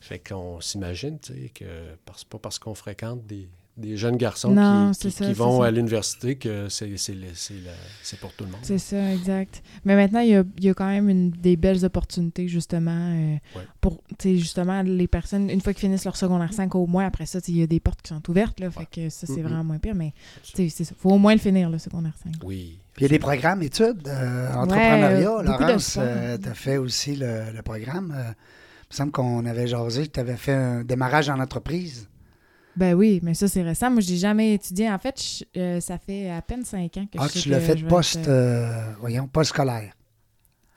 [0.00, 1.64] Fait qu'on s'imagine, tu sais, que
[2.04, 5.30] parce, pas parce qu'on fréquente des, des jeunes garçons Non, qui, c'est qui- ça, qui
[5.32, 7.70] c'est vont à l'université que c'est c'est le- c'est la-
[8.02, 8.60] c'est pour tout le monde.
[8.62, 9.62] C'est ça, exact.
[9.84, 12.90] Mais maintenant, il y a, il y a quand même une, des belles opportunités, justement,
[13.12, 13.66] euh, Ouais.
[13.82, 17.04] pour, tu sais, justement, les personnes, une fois qu'ils finissent leur secondaire 5 au moins,
[17.06, 19.10] après ça, tu sais, il y a des portes qui sont ouvertes, là, fait que
[19.10, 20.94] ça, c'est vraiment moins pire, mais, tu sais, c'est ça.
[20.98, 22.32] faut au moins le finir, le secondaire 5.
[22.44, 22.78] Oui.
[22.94, 25.38] Puis il y a des programmes études, euh, entrepreneuriat.
[25.40, 26.04] euh, Laurence, sport.
[26.42, 28.14] tu as fait aussi le, le programme.
[28.16, 32.08] Euh, il me semble qu'on avait jasé, tu avais fait un démarrage en entreprise.
[32.76, 33.90] Ben oui, mais ça, c'est récent.
[33.90, 34.90] Moi, j'ai jamais étudié.
[34.90, 37.48] En fait, je- euh, ça fait à peine 5 ans que Ah, je sais tu
[37.48, 39.92] l'as fait je post, être, euh, voyons, post scolaire.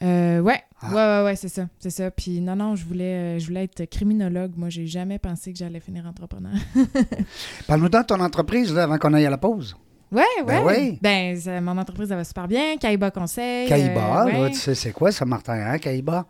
[0.01, 0.87] Euh, ouais, Ah.
[0.89, 2.09] ouais, ouais, ouais, c'est ça, c'est ça.
[2.09, 4.53] Puis non, non, je voulais, euh, je voulais être criminologue.
[4.55, 6.53] Moi, j'ai jamais pensé que j'allais finir entrepreneur.
[7.67, 9.75] Parle-nous de ton entreprise là, avant qu'on aille à la pause.
[10.11, 10.75] Ouais, Ben ouais.
[10.79, 10.99] oui.
[11.01, 12.77] Ben, ça- mon entreprise, elle va super bien.
[12.77, 13.67] Caïba Conseil.
[13.67, 14.51] Caïba, euh, ouais.
[14.51, 16.25] tu sais c'est quoi ça, Martin, hein, Caïba?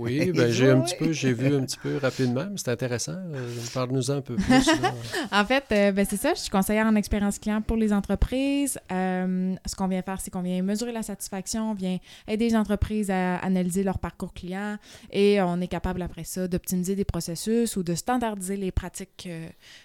[0.00, 3.12] Oui, ben, j'ai un petit peu, j'ai vu un petit peu rapidement, mais c'est intéressant.
[3.34, 4.44] Euh, Parle-nous un peu plus.
[5.32, 6.34] En fait, euh, ben, c'est ça.
[6.34, 8.78] Je suis conseillère en expérience client pour les entreprises.
[8.90, 12.56] Euh, ce qu'on vient faire, c'est qu'on vient mesurer la satisfaction, on vient aider les
[12.56, 14.76] entreprises à analyser leur parcours client
[15.12, 19.28] et on est capable après ça d'optimiser des processus ou de standardiser les pratiques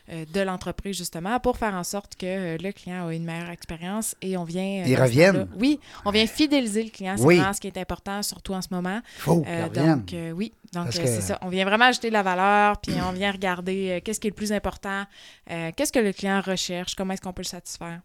[0.10, 4.38] de l'entreprise justement pour faire en sorte que le client a une meilleure expérience et
[4.38, 4.84] on vient...
[4.86, 5.47] Ils reviennent.
[5.60, 7.15] Oui, on vient fidéliser le client.
[7.17, 7.36] C'est Oui.
[7.38, 9.01] vraiment ce qui est important, surtout en ce moment.
[9.17, 10.04] Faut Euh, qu'ils reviennent.
[10.05, 11.37] Donc, euh, oui, donc euh, que- c'est ça.
[11.41, 14.31] On vient vraiment ajouter de la valeur, puis on vient regarder euh, qu'est-ce qui est
[14.31, 15.05] le plus important,
[15.47, 18.01] qu'est-ce que le client recherche, comment est-ce qu'on peut le satisfaire.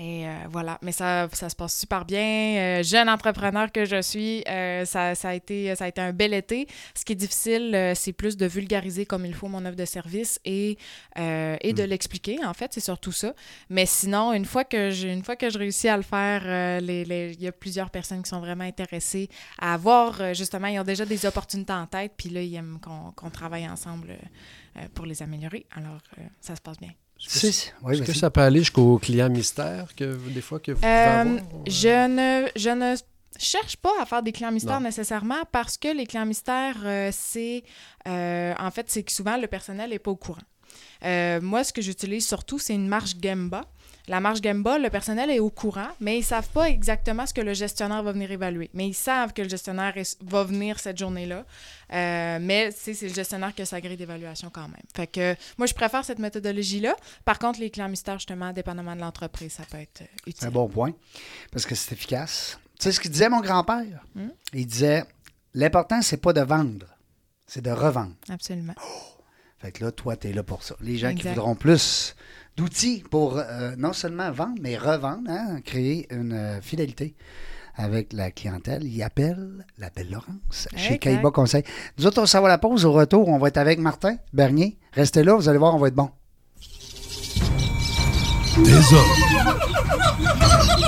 [0.00, 2.20] Et euh, voilà, mais ça, ça se passe super bien.
[2.78, 6.12] Euh, jeune entrepreneur que je suis, euh, ça, ça, a été, ça a été un
[6.12, 6.68] bel été.
[6.94, 10.38] Ce qui est difficile, c'est plus de vulgariser comme il faut mon offre de service
[10.44, 10.78] et,
[11.16, 13.34] et de l'expliquer, en fait, c'est surtout ça.
[13.70, 17.04] Mais sinon, une fois que j'ai, une fois que je réussis à le faire, les-
[17.04, 20.84] les- il y a plusieurs personnes qui sont vraiment intéressées à avoir, justement, ils ont
[20.84, 24.16] déjà des opportunités en tête, puis là, ils aiment qu'on, qu'on travaille ensemble
[24.94, 25.66] pour les améliorer.
[25.74, 25.98] Alors,
[26.40, 26.92] ça se passe bien.
[27.18, 30.78] C'est- oui, Est-ce que ça peut aller jusqu'au client mystère que des fois que vous
[30.80, 31.36] pouvez Euh, avoir?
[31.66, 32.94] je ne, je ne
[33.38, 34.86] cherche pas à faire des clients mystères Non.
[34.86, 37.64] nécessairement parce que les clients mystères, euh, c'est
[38.06, 40.40] euh, en fait, c'est que souvent le personnel n'est pas au courant.
[41.04, 43.62] Euh, moi, ce que j'utilise surtout, c'est une marge Gemba.
[44.08, 47.34] La marge Gemba, le personnel est au courant, mais ils ne savent pas exactement ce
[47.34, 48.70] que le gestionnaire va venir évaluer.
[48.72, 51.44] Mais ils savent que le gestionnaire est- va venir cette journée-là.
[51.92, 54.82] Euh, mais c'est le gestionnaire qui a sa grille d'évaluation quand même.
[54.96, 56.96] Fait que moi, je préfère cette méthodologie-là.
[57.24, 60.48] Par contre, les clients mystères, justement, dépendamment de l'entreprise, ça peut être euh, C'est utile.
[60.48, 60.92] un bon point.
[61.52, 62.58] Parce que c'est efficace.
[62.78, 64.04] Tu sais ce qu'il disait mon grand-père?
[64.14, 64.28] Hmm?
[64.54, 65.04] Il disait
[65.52, 66.86] l'important, c'est pas de vendre,
[67.46, 68.14] c'est de revendre.
[68.30, 68.74] Absolument.
[69.58, 70.76] Fait que là, toi, tu es là pour ça.
[70.80, 72.14] Les gens qui voudront plus
[72.58, 77.14] d'outils pour euh, non seulement vendre, mais revendre, hein, créer une euh, fidélité
[77.76, 80.98] avec la clientèle, ils appellent la Belle Laurence chez.
[80.98, 81.62] Caïba Conseil.
[81.96, 82.84] Nous autres, on s'en va à la pause.
[82.84, 84.76] Au retour, on va être avec Martin Bernier.
[84.92, 86.10] Restez là, vous allez voir, on va être bon.
[88.56, 89.06] Des hommes,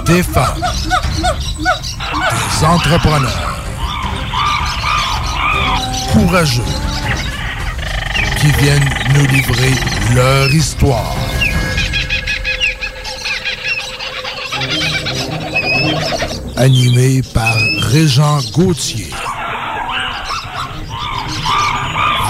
[0.06, 0.60] des femmes,
[2.58, 3.50] des entrepreneurs
[6.12, 6.62] courageux
[8.40, 9.70] qui viennent nous livrer
[10.16, 11.14] leur histoire.
[16.56, 17.54] Animé par
[17.90, 19.10] Régent Gauthier.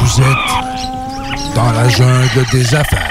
[0.00, 3.09] Vous êtes dans la jungle des affaires.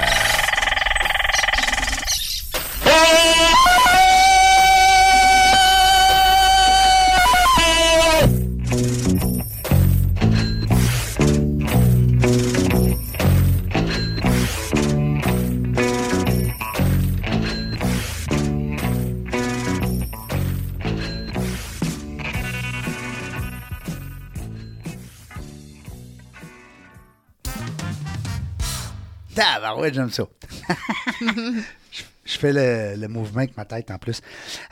[29.93, 30.23] J'aime ça.
[31.21, 34.21] je, je fais le, le mouvement avec ma tête en plus.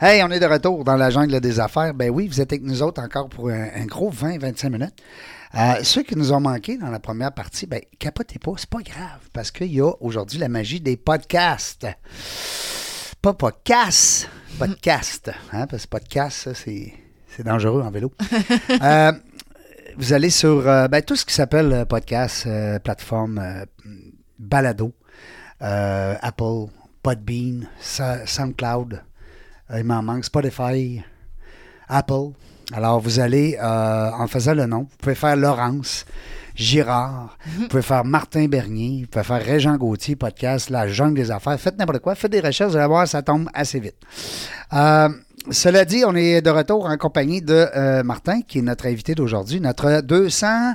[0.00, 1.94] Hey, on est de retour dans la jungle des affaires.
[1.94, 4.94] Ben oui, vous êtes avec nous autres encore pour un, un gros 20-25 minutes.
[5.54, 8.82] Euh, ceux qui nous ont manqué dans la première partie, ben capotez pas, c'est pas
[8.82, 11.86] grave, parce qu'il y a aujourd'hui la magie des podcasts.
[13.22, 14.28] Pas podcast,
[14.58, 15.30] podcast.
[15.52, 16.92] Hein, parce que podcast, ça, c'est,
[17.28, 18.12] c'est dangereux en vélo.
[18.82, 19.12] Euh,
[19.96, 22.46] vous allez sur euh, ben, tout ce qui s'appelle podcast,
[22.84, 23.64] plateforme,
[24.38, 24.92] balado,
[25.62, 26.66] euh, Apple,
[27.02, 29.02] Podbean, SoundCloud,
[29.70, 31.02] euh, il m'en manque, Spotify,
[31.88, 32.32] Apple.
[32.72, 36.04] Alors, vous allez, euh, en faisant le nom, vous pouvez faire Laurence
[36.54, 41.30] Girard, vous pouvez faire Martin Bernier, vous pouvez faire Régent Gauthier, podcast La Jungle des
[41.30, 41.58] Affaires.
[41.58, 43.96] Faites n'importe quoi, faites des recherches, vous allez voir, ça tombe assez vite.
[45.50, 49.60] Cela dit, on est de retour en compagnie de Martin, qui est notre invité d'aujourd'hui,
[49.60, 50.74] notre 200...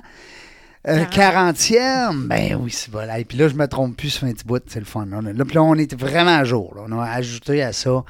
[0.85, 3.17] Euh, 40e, ben oui, c'est voilà.
[3.17, 5.05] Et puis là, je me trompe plus sur un petit bout, c'est le fun.
[5.05, 6.73] Là, Là, puis là, on est vraiment à jour.
[6.75, 6.81] là.
[6.85, 8.03] On a ajouté à ça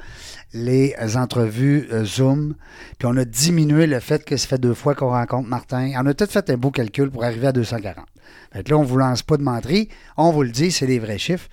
[0.52, 2.54] les euh, entrevues euh, Zoom,
[2.98, 5.92] puis on a diminué le fait que ça fait deux fois qu'on rencontre Martin.
[6.00, 8.06] On a tout fait un beau calcul pour arriver à 240.
[8.52, 9.88] Fait que là, on ne vous lance pas de menterie.
[10.16, 11.48] On vous le dit, c'est des vrais chiffres.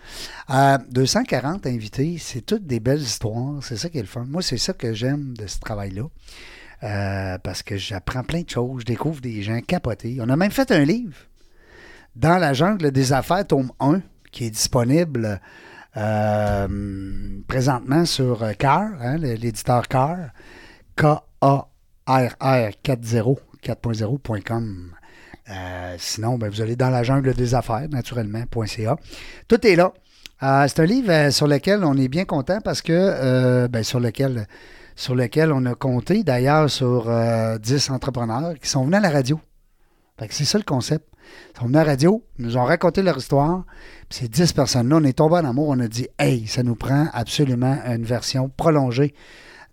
[0.49, 3.55] Euh, 240 invités, c'est toutes des belles histoires.
[3.61, 4.25] C'est ça qui est le fun.
[4.27, 6.03] Moi, c'est ça que j'aime de ce travail-là.
[6.83, 10.17] Euh, parce que j'apprends plein de choses, je découvre des gens capotés.
[10.19, 11.15] On a même fait un livre
[12.15, 15.39] dans la jungle des affaires, tome 1, qui est disponible
[15.97, 16.67] euh,
[17.47, 20.17] présentement sur CAR, hein, l'éditeur CAR,
[20.95, 24.91] K-A-R-R 40, 4.0.com.
[25.49, 28.95] Euh, sinon, ben, vous allez dans la jungle des affaires, naturellement.ca.
[29.47, 29.93] Tout est là.
[30.43, 34.47] Euh, c'est un livre sur lequel on est bien content parce que, ben, sur lequel
[35.01, 39.09] sur lequel on a compté d'ailleurs sur euh, 10 entrepreneurs qui sont venus à la
[39.09, 39.39] radio.
[40.29, 41.07] C'est ça le concept.
[41.55, 43.65] Ils sont venus à la radio, nous ont raconté leur histoire.
[44.09, 46.75] Puis ces 10 personnes-là, on est tombé en amour, on a dit Hey, ça nous
[46.75, 49.15] prend absolument une version prolongée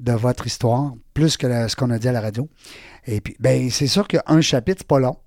[0.01, 2.49] de votre histoire, plus que ce qu'on a dit à la radio.
[3.07, 5.19] Et puis, ben, c'est sûr qu'un chapitre, c'est pas long,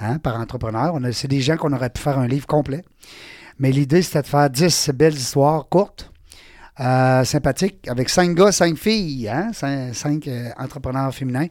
[0.00, 0.98] hein, par entrepreneur.
[1.12, 2.82] C'est des gens qu'on aurait pu faire un livre complet.
[3.58, 6.11] Mais l'idée, c'était de faire 10 belles histoires courtes,
[6.82, 11.46] euh, sympathiques, avec 5 gars, 5 filles, hein, 5, entrepreneurs féminins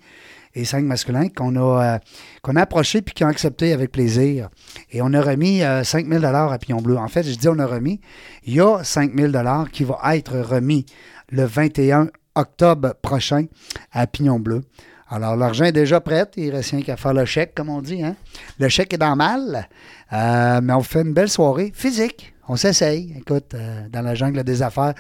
[0.53, 1.99] et cinq masculins qu'on a, euh,
[2.41, 4.49] qu'on a approchés puis qui ont accepté avec plaisir.
[4.91, 6.97] Et on a remis euh, 5 000 à Pignon Bleu.
[6.97, 8.01] En fait, je dis on a remis.
[8.43, 9.31] Il y a 5 000
[9.71, 10.85] qui va être remis
[11.29, 13.45] le 21 octobre prochain
[13.91, 14.63] à Pignon Bleu.
[15.09, 16.25] Alors, l'argent est déjà prêt.
[16.37, 18.01] Il reste rien qu'à faire le chèque, comme on dit.
[18.01, 18.15] Hein?
[18.59, 19.67] Le chèque est dans mal.
[20.13, 22.30] Euh, mais on fait une belle soirée physique.
[22.51, 23.15] On s'essaye.
[23.17, 24.93] Écoute, euh, dans la jungle des affaires,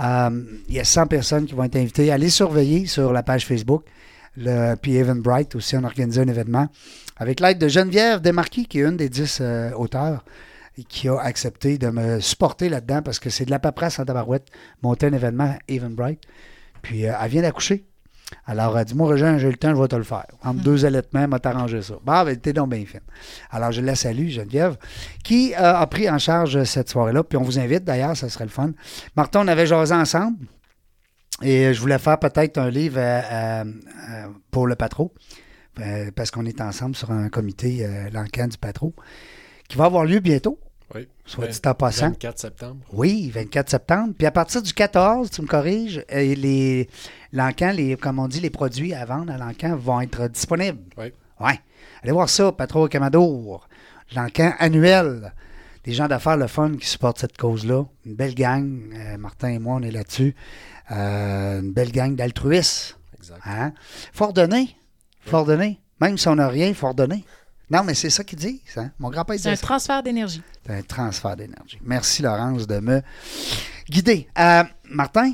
[0.00, 2.12] euh, il y a 100 personnes qui vont être invitées.
[2.12, 3.84] Allez surveiller sur la page Facebook.
[4.82, 6.68] Puis Evan Bright aussi, on organisé un événement
[7.16, 10.26] avec l'aide de Geneviève Desmarquis, qui est une des 10 euh, auteurs
[10.90, 14.48] qui a accepté de me supporter là-dedans parce que c'est de la paperasse en tabarouette,
[14.82, 16.20] monter un événement Evan Bright.
[16.82, 17.86] Puis euh, elle vient d'accoucher.
[18.46, 20.26] Alors, elle dit Moi, Régent, j'ai le temps, je vais te le faire.
[20.42, 21.94] Entre deux allaitements, m'a t'arranger ça.
[22.04, 23.00] Bah, ben, t'es donc bien fine.
[23.50, 24.76] Alors, je la salue, Geneviève,
[25.24, 27.22] qui euh, a pris en charge cette soirée-là.
[27.24, 28.70] Puis on vous invite d'ailleurs, ça serait le fun.
[29.16, 30.38] Martin, on avait jasé ensemble.
[31.42, 35.14] Et je voulais faire peut-être un livre euh, euh, euh, pour le patro,
[35.80, 38.92] euh, parce qu'on est ensemble sur un comité, euh, l'encan du patro,
[39.66, 40.58] qui va avoir lieu bientôt,
[40.94, 41.08] Oui.
[41.24, 42.08] soit dit en passant.
[42.10, 42.76] 24 septembre.
[42.92, 44.12] Oui, 24 septembre.
[44.18, 46.90] Puis à partir du 14, tu me corriges, euh, les
[47.32, 50.80] l'encan, les, comme on dit, les produits à vendre à l'encan vont être disponibles.
[50.96, 51.12] Oui.
[51.40, 51.60] Ouais.
[52.02, 53.68] Allez voir ça, Patro Camadour.
[54.14, 55.32] L'encan annuel.
[55.84, 57.84] Des gens d'affaires, le fun, qui supportent cette cause-là.
[58.04, 58.92] Une belle gang.
[58.94, 60.34] Euh, Martin et moi, on est là-dessus.
[60.90, 62.98] Euh, une belle gang d'altruistes.
[63.16, 63.40] Exact.
[63.46, 63.72] Hein?
[64.12, 64.76] Faut redonner.
[65.22, 65.80] Faut redonner.
[66.00, 67.24] Même si on n'a rien, il faut redonner.
[67.70, 68.60] Non, mais c'est ça qu'ils disent.
[68.76, 68.90] Hein?
[68.98, 69.62] Mon grand-père C'est un ça.
[69.66, 70.42] transfert d'énergie.
[70.66, 71.78] C'est un transfert d'énergie.
[71.82, 73.00] Merci, Laurence, de me
[73.88, 74.26] guider.
[74.38, 75.32] Euh, Martin,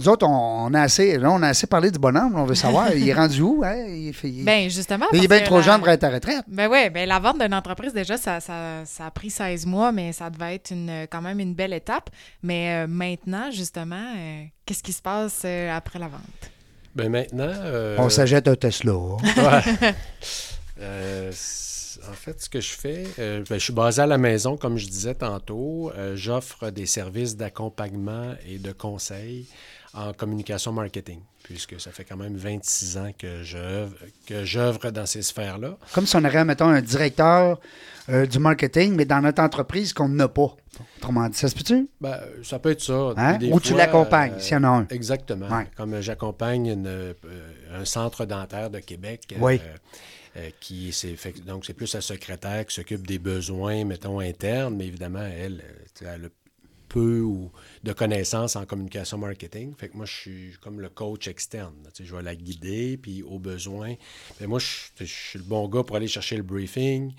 [0.00, 2.34] nous autres, on, on a assez, là, on a assez parlé du bonhomme.
[2.36, 3.62] On veut savoir, il est rendu où?
[3.64, 3.84] Hein?
[3.88, 5.06] Il, fait- il- Ben, justement.
[5.12, 6.44] il est bien trop la- jeune pour être à la retraite.
[6.48, 9.92] Ben oui, ben la vente d'une entreprise, déjà, ça, ça, ça a pris 16 mois,
[9.92, 12.10] mais ça devait être une, quand même une belle étape.
[12.42, 16.20] Mais euh, maintenant, justement, euh, qu'est-ce qui se passe euh, après la vente?
[16.94, 17.50] Ben maintenant.
[17.50, 18.92] euh, On s'achète un Tesla.
[18.92, 19.62] hein.
[19.82, 19.94] Ouais.
[20.80, 21.30] Euh,
[22.10, 24.76] en fait, ce que je fais, euh, ben, je suis basé à la maison, comme
[24.76, 25.92] je disais tantôt.
[25.96, 29.46] Euh, J'offre des services d'accompagnement et de conseil
[29.94, 33.94] en communication marketing, puisque ça fait quand même 26 ans que j'œuvre
[34.26, 35.76] que j'œuvre dans ces sphères-là.
[35.92, 37.60] Comme si on aurait, mettons, un directeur
[38.08, 40.54] euh, du marketing, mais dans notre entreprise qu'on n'a pas.
[40.98, 41.88] Autrement dit, ça se peut-tu?
[42.00, 43.12] Ben, ça peut être ça.
[43.16, 43.38] Hein?
[43.52, 44.86] Ou tu l'accompagnes, euh, s'il y en a un.
[44.90, 45.48] Exactement.
[45.48, 45.66] Ouais.
[45.76, 47.12] Comme j'accompagne euh,
[47.72, 49.22] un centre dentaire de Québec.
[49.32, 49.60] euh, Oui.
[50.36, 54.74] euh, qui c'est fait- donc c'est plus la secrétaire qui s'occupe des besoins mettons internes
[54.76, 55.62] mais évidemment elle
[56.00, 56.28] elle a
[56.98, 57.50] peu ou
[57.82, 59.74] de connaissances en communication marketing.
[59.80, 62.96] Fait que moi je suis comme le coach externe tu sais, je vais la guider
[63.04, 63.90] puis au besoin.
[64.40, 67.12] Mais moi je, je suis le bon gars pour aller chercher le briefing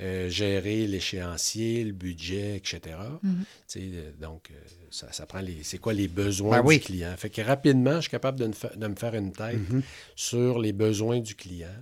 [0.00, 3.28] euh, gérer l'échéancier le budget etc Tu
[3.66, 4.54] sais, euh, donc euh,
[4.90, 6.78] ça, ça prend les c'est quoi les besoins Ben oui.
[6.78, 7.14] du client?
[7.16, 9.82] Fait que rapidement je suis capable de me, fa- de me faire une tête Mm-hmm.
[10.16, 11.78] sur les besoins du client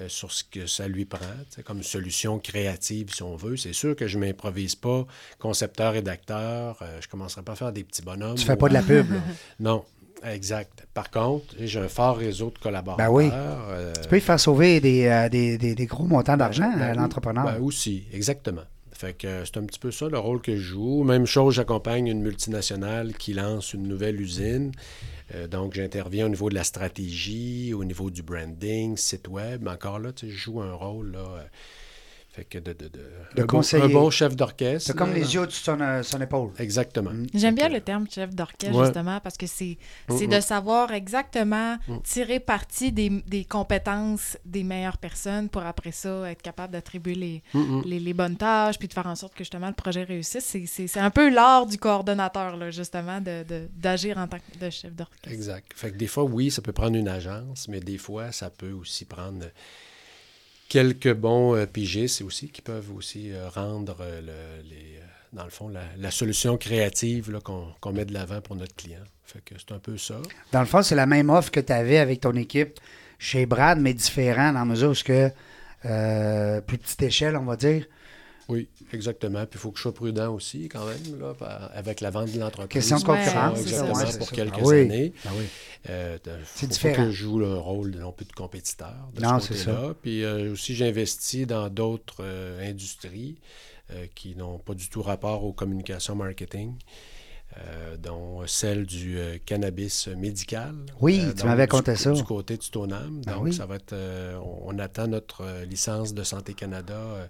[0.00, 1.18] euh, sur ce que ça lui prend,
[1.64, 3.56] comme solution créative, si on veut.
[3.56, 5.06] C'est sûr que je ne m'improvise pas
[5.38, 6.78] concepteur, rédacteur.
[6.82, 8.36] euh, je ne commencerai pas à faire des petits bonhommes.
[8.36, 9.10] Tu fais pas de la pub.
[9.12, 9.18] là.
[9.60, 9.84] Non,
[10.24, 10.86] exact.
[10.94, 13.06] Par contre, j'ai un fort réseau de collaborateurs.
[13.06, 13.28] Ben oui.
[13.32, 16.82] euh, Tu peux y faire sauver des, euh, des, des- des gros montants d'argent ben
[16.82, 17.44] à oui, l'entrepreneur.
[17.44, 18.62] ben aussi, exactement.
[18.98, 21.04] Fait que euh, c'est un petit peu ça le rôle que je joue.
[21.04, 24.72] Même chose, j'accompagne une multinationale qui lance une nouvelle usine.
[25.36, 29.68] Euh, donc, j'interviens au niveau de la stratégie, au niveau du branding, site web.
[29.68, 31.46] Encore là, tu sais, je joue un rôle là.
[32.38, 33.00] Fait que de, de, de,
[33.34, 33.84] De un, bon, conseiller.
[33.84, 34.86] un bon chef d'orchestre.
[34.86, 36.50] C'est comme les yeux de son, euh, son épaule.
[36.58, 37.10] Exactement.
[37.34, 38.84] J'aime bien le terme chef d'orchestre, Ouais.
[38.84, 39.76] justement, parce que c'est
[40.08, 40.40] c'est Mm, de mm.
[40.40, 41.98] savoir exactement Mm.
[42.04, 47.42] tirer parti des, des compétences des meilleures personnes pour après ça être capable d'attribuer les,
[47.54, 47.82] Mm, mm.
[47.86, 50.44] les, les bonnes tâches puis de faire en sorte que justement le projet réussisse.
[50.44, 54.38] C'est- C'est c'est un peu l'art du coordonnateur, là, justement, d'agir de, d'agir en tant
[54.38, 55.28] que de chef d'orchestre.
[55.30, 55.66] Exact.
[55.74, 58.72] Fait que des fois, oui, ça peut prendre une agence, mais des fois, ça peut
[58.72, 59.44] aussi prendre
[60.68, 65.44] quelques bons euh, pigistes aussi qui peuvent aussi euh, rendre euh, le- les, euh, dans
[65.44, 69.00] le fond la, solution créative qu'on met de l'avant pour notre client.
[69.24, 70.16] Fait que c'est un peu ça.
[70.52, 72.78] Dans le fond, c'est la même offre que tu avais avec ton équipe
[73.18, 77.84] chez Brad, mais différent dans la mesure où que, plus petite échelle, on va dire.
[78.48, 79.40] Oui, exactement.
[79.44, 81.34] Puis il faut que je sois prudent aussi quand même là,
[81.74, 82.68] avec la vente de l'entreprise.
[82.88, 83.58] Question de concurrence.
[83.58, 84.34] c'est ça, exactement, ouais, pour ça.
[84.36, 84.80] quelques Ah oui.
[84.80, 85.12] années.
[85.26, 85.44] Ah oui.
[85.90, 86.96] Euh, C'est faut différent.
[86.96, 89.94] Pas que je joue un rôle non plus de compétiteur de Non, ce c'est côté-là.
[90.00, 93.36] Puis euh, aussi, j'investis dans d'autres euh, industries
[93.90, 96.74] euh, qui n'ont pas du tout rapport aux communications marketing.
[97.98, 100.74] dont celle du cannabis médical.
[101.00, 102.12] Oui, tu m'avais conté ça.
[102.12, 103.20] Du côté du Stonam.
[103.26, 103.52] Ben donc, oui.
[103.52, 103.94] ça va être.
[104.42, 107.28] on, on attend notre licence de Santé Canada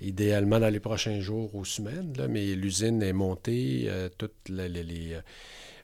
[0.00, 4.68] idéalement dans les prochains jours ou semaines, là, mais l'usine est montée, euh, toutes les,
[4.68, 5.20] les- les, euh,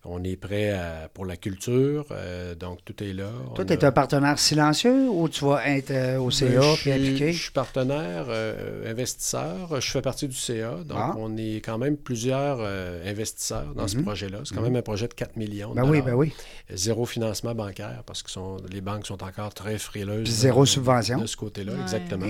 [0.05, 3.31] On est prêt à- pour la culture, euh, donc tout est là.
[3.55, 6.61] Toi, tu es a- un partenaire silencieux ou tu vas être euh, au CA Ben,
[6.61, 7.33] je, puis suis, appliquer?
[7.33, 9.81] je suis partenaire, euh, investisseur.
[9.81, 10.79] Je fais partie du CA.
[10.85, 11.15] Donc, Ah.
[11.17, 14.03] on est quand même plusieurs euh, investisseurs dans ce Mhm.
[14.03, 14.39] projet-là.
[14.45, 14.67] C'est quand Mhm.
[14.71, 15.71] même un projet de 4 millions.
[15.71, 16.07] de Ben oui, dollars.
[16.07, 16.33] ben oui.
[16.75, 20.25] Zéro financement bancaire parce que sont, les banques sont encore très frileuses.
[20.25, 21.19] Puis zéro de- subvention.
[21.21, 21.81] De ce côté-là, Ouais.
[21.81, 22.27] exactement.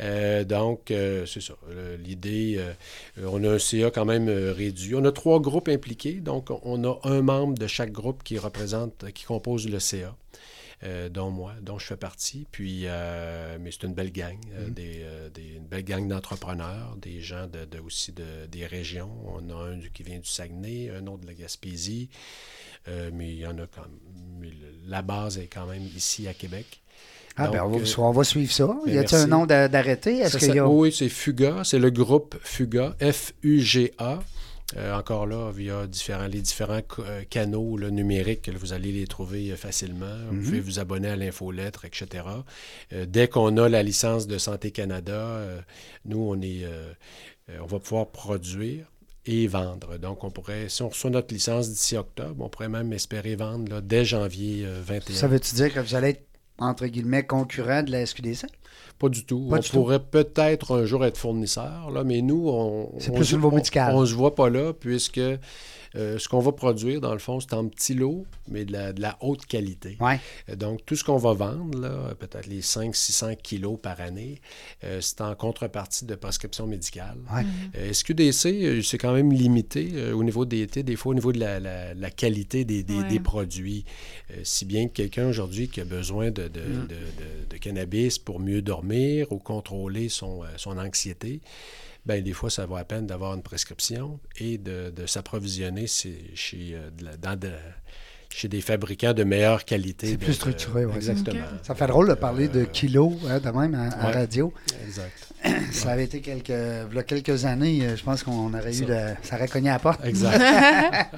[0.00, 1.54] Euh, donc, euh, c'est ça.
[1.98, 2.72] L'idée, euh,
[3.30, 4.94] on a un CA quand même réduit.
[4.94, 6.14] On a trois groupes impliqués.
[6.14, 10.16] Donc, on a un membre de chaque groupe qui représente, qui compose le CA.
[11.10, 12.46] dont moi, dont je fais partie.
[12.50, 12.86] Puis,
[13.60, 14.72] mais c'est une belle gang, Mhm.
[14.72, 19.10] des, des- une belle gang d'entrepreneurs, des gens de, de- aussi de- des régions.
[19.26, 22.08] On a un qui vient du Saguenay, un autre de la Gaspésie,
[23.12, 23.84] mais il y en a quand
[24.40, 24.48] le-
[24.86, 26.80] La base est quand même ici à Québec.
[27.36, 28.68] Ah, ben, Donc, on, va, euh, on va suivre ça.
[28.86, 30.18] Y a-t-il un nom d'a- d'arrêté?
[30.18, 30.68] Est-ce qu'il a.
[30.68, 31.62] Oui, c'est FUGA.
[31.64, 34.20] C'est le groupe FUGA, F-U-G-A.
[34.76, 39.50] Euh, encore là, via différents, les différents euh, canaux là, numériques, vous allez les trouver
[39.50, 40.14] euh, facilement.
[40.28, 40.44] Vous Mhm.
[40.44, 42.22] pouvez vous abonner à l'infolettre, etc.
[43.08, 45.40] Dès qu'on a la licence de Santé Canada,
[46.04, 46.64] nous, on, est,
[47.60, 48.86] on va pouvoir produire
[49.26, 49.98] et vendre.
[49.98, 53.70] Donc, on pourrait, si on reçoit notre licence d'ici octobre, on pourrait même espérer vendre
[53.72, 55.14] là, dès janvier euh, 21.
[55.16, 56.22] Ça veut-tu dire que vous allez être,
[56.60, 58.46] entre guillemets, concurrent de la SQDC?
[59.00, 59.48] Pas du tout.
[59.48, 59.76] Pas on du tout.
[59.76, 64.06] pourrait peut-être un jour être fournisseur, là, mais nous, on C'est on se- on- ne
[64.14, 65.18] voit pas là, puisque
[65.96, 68.92] euh, ce qu'on va produire, dans le fond, c'est en petits lots, mais de la,
[68.92, 69.96] de la haute qualité.
[70.48, 74.40] Euh, Donc, tout ce qu'on va vendre, là, peut-être les 500-600 kilos par année,
[74.84, 77.16] euh, c'est en contrepartie de prescription médicale.
[77.34, 77.42] Ouais.
[77.76, 81.40] Euh, SQDC, c'est quand même limité euh, au niveau des, des fois au niveau de
[81.40, 83.08] la, la- la qualité des, des- Ouais.
[83.08, 83.84] des produits.
[84.30, 86.86] Euh, si bien que quelqu'un aujourd'hui qui a besoin de, de- Mm.
[86.86, 88.89] de- de- de cannabis pour mieux dormir
[89.30, 91.40] ou contrôler son, euh, son anxiété,
[92.06, 96.30] ben des fois, ça vaut la peine d'avoir une prescription et de, de s'approvisionner chez,
[96.34, 97.52] chez, euh, de la- dans de-
[98.32, 100.06] chez des fabricants de meilleure qualité.
[100.06, 100.94] C'est de- plus structuré, oui.
[100.96, 101.44] Exactement.
[101.62, 104.12] Ça fait drôle de parler de Euh, kilos, hein, de même, à, à ouais.
[104.12, 104.52] radio.
[104.86, 105.26] Exact.
[105.72, 106.50] Ça avait été quelques,
[106.90, 108.84] v'là quelques années, je pense qu'on aurait eu Ça.
[108.86, 109.14] le.
[109.22, 110.04] Ça aurait cogné à la porte.
[110.04, 110.40] Exact.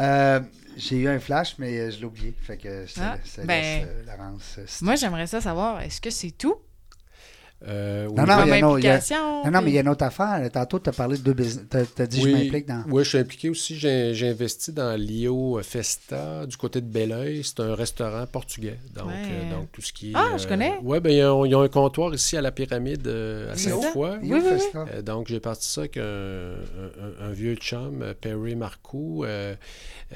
[0.00, 0.40] Euh,
[0.76, 2.32] J'ai eu un flash, mais je l'ai oublié.
[2.40, 4.80] Fait que je te, Ah, je te ben, laisse, euh, Laurence.
[4.82, 6.54] Moi, j'aimerais ça savoir, est-ce que c'est tout?
[7.66, 8.60] Euh, Non, oui.
[8.60, 10.48] non, il y a a- Non, non, mais il y a une autre affaire.
[10.52, 11.64] Tantôt, tu as parlé de deux business.
[11.68, 12.84] Tu as, dit je Oui, m'implique dans.
[12.88, 13.76] Oui, je suis impliqué aussi.
[13.76, 17.42] J'ai investi dans l'IO Festa du côté de Belleuil.
[17.42, 18.78] C'est un restaurant portugais.
[18.94, 19.12] Donc, Ouais.
[19.28, 20.14] euh, donc tout ce qui est.
[20.14, 20.78] Ah, je connais.
[20.84, 23.56] Oui, ben, ils, ont, ils ont un comptoir ici à la pyramide euh, à?
[23.56, 24.18] Sainte-Foy.
[24.22, 24.60] Oui, oui.
[24.94, 29.24] Euh, donc, j'ai parti ça avec un, un- un- un vieux chum, euh, Perry Marcoux.
[29.24, 29.56] euh,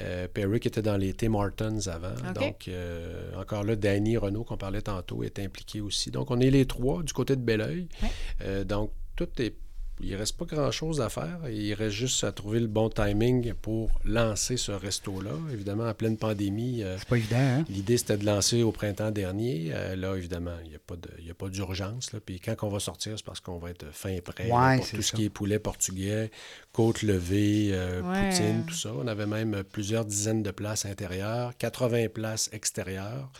[0.01, 2.33] euh, Perry qui était dans les Tim Hortons avant.
[2.33, 6.09] Donc, euh, encore là, Danny Renault, qu'on parlait tantôt, est impliqué aussi.
[6.09, 7.87] Donc, on est les trois du côté de Belleuil.
[8.01, 8.09] Ouais.
[8.41, 9.55] Euh, donc, tout est.
[10.01, 11.39] Il reste pas grand-chose à faire.
[11.49, 15.29] Il reste juste à trouver le bon timing pour lancer ce resto-là.
[15.51, 17.63] Évidemment, en pleine pandémie, euh, C'est pas évident, hein?
[17.69, 19.69] L'idée, c'était de lancer au printemps dernier.
[19.71, 22.09] Euh, là, évidemment, il n'y a pas de- il y a pas d'urgence.
[22.25, 25.01] Puis quand on va sortir, c'est parce qu'on va être fin prêt là, pour tout
[25.03, 26.31] ce qui est poulet portugais,
[26.73, 28.29] côte levée, euh, Ouais.
[28.29, 28.91] poutine, tout ça.
[28.97, 33.31] On avait même plusieurs dizaines de places intérieures, 80 places extérieures.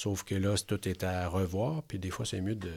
[0.00, 1.82] Sauf que là, tout est à revoir.
[1.82, 2.68] Puis des fois, c'est mieux de...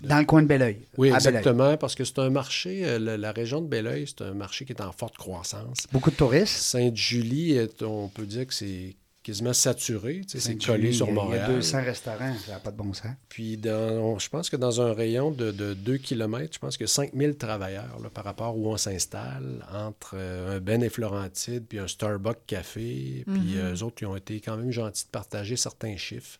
[0.00, 0.78] de- Dans le coin de Belleuil.
[0.96, 4.32] Oui, exactement, parce que c'est un marché, euh, la, la région de Belleuil, c'est un
[4.32, 5.88] marché qui est en forte croissance.
[5.92, 6.54] Beaucoup de touristes.
[6.56, 10.20] Sainte-Julie, on peut dire que c'est quasiment saturé.
[10.28, 11.46] C'est collé sur Montréal.
[11.48, 13.10] Il y a 200 restaurants, ça n'a pas de bon sens.
[13.28, 16.86] Puis, dans, je pense que dans un rayon de, de 2 km, je pense que
[16.86, 21.80] 5000 travailleurs là, par rapport où on s'installe, entre euh, un Ben et Florentide, puis
[21.80, 23.24] un Starbucks Café.
[23.26, 26.38] Puis, euh, eux autres, ils ont été quand même gentils de partager certains chiffres.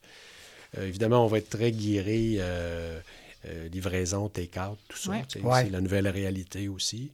[0.76, 3.00] Euh, évidemment, on va être très guéri, euh,
[3.46, 5.10] euh, livraison, take-out, tout ça.
[5.12, 5.22] Ouais.
[5.28, 7.12] C'est la nouvelle réalité aussi.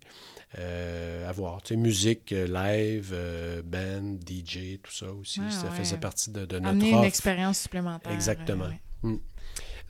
[0.59, 1.63] Euh, à voir.
[1.63, 5.41] Tu sais, musique, euh, live, euh, band, DJ, tout ça aussi.
[5.41, 5.71] Ouais, ça ouais.
[5.77, 8.13] faisait partie de, de notre Amener une expérience supplémentaire.
[8.13, 8.67] Exactement.
[9.05, 9.19] euh, ouais.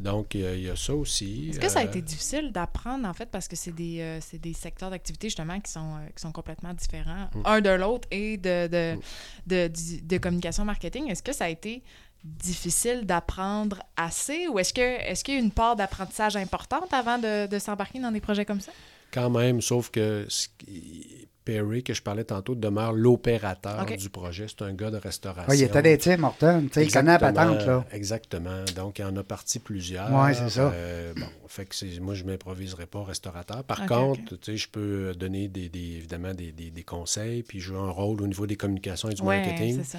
[0.00, 1.50] Donc, euh, il y a ça aussi.
[1.50, 4.18] Est-ce que ça a Euh, été difficile d'apprendre, en fait, parce que c'est des, euh,
[4.20, 7.42] c'est des secteurs d'activité, justement, qui sont, euh, qui sont complètement différents, Mm.
[7.44, 9.00] un de l'autre, et de, de, Mm.
[9.46, 11.10] de, du- de communication marketing?
[11.10, 11.82] Est-ce que ça a été
[12.24, 14.48] difficile d'apprendre assez?
[14.48, 18.00] Ou est-ce que est-ce qu'il y a une part d'apprentissage importante avant de, de s'embarquer
[18.00, 18.72] dans des projets comme ça?
[19.12, 24.46] Quand même, sauf que ce qui- Perry, que je parlais tantôt, demeure l'opérateur du projet.
[24.48, 25.50] C'est un gars de restauration.
[25.50, 26.62] Ouais, il était des Tim Hortons.
[26.68, 27.84] Tu sais, il connaît la patente, là.
[27.92, 28.64] Exactement.
[28.74, 30.10] Donc, il en a parti plusieurs.
[30.10, 30.72] Ouais, c'est ça.
[30.74, 33.62] Euh, bon, fait que moi, je ne m'improviserai pas restaurateur.
[33.62, 37.60] Par contre, tu sais, je peux donner des, des- évidemment des, des- des conseils, puis
[37.60, 39.98] jouer un rôle au niveau des communications et du Ouais, marketing, c'est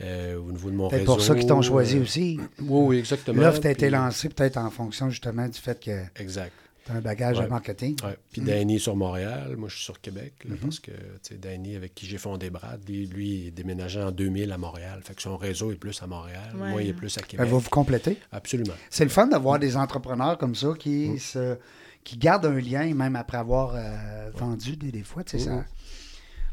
[0.00, 1.12] Euh, au niveau de mon Peut-être réseau.
[1.14, 2.40] pour ça qu'ils t'ont choisi euh, aussi.
[2.60, 3.42] Oui, oui, exactement.
[3.42, 6.02] L'offre a été lancée peut-être en fonction justement du fait que.
[6.20, 6.52] Exact.
[6.84, 7.44] T'as un bagage Ouais.
[7.44, 7.94] de marketing.
[8.02, 8.16] Ouais.
[8.32, 8.44] Puis Mm.
[8.44, 10.58] Danny sur Montréal, moi je suis sur Québec, là, Mhm.
[10.62, 10.90] parce que
[11.36, 15.00] Danny, avec qui j'ai fondé Brad, lui, lui, il est déménagé en 2000 à Montréal.
[15.04, 16.50] Fait que son réseau est plus à Montréal.
[16.56, 16.70] Ouais.
[16.70, 17.46] Moi, il est plus à Elle Québec.
[17.48, 18.18] va vous compléter.
[18.32, 18.74] Absolument.
[18.90, 20.76] C'est le fun d'avoir des entrepreneurs comme ça Mm.
[20.78, 21.56] qui, se,
[22.02, 25.22] qui gardent un lien même après avoir euh, vendu des, des fois.
[25.22, 25.64] tu sais, Mm.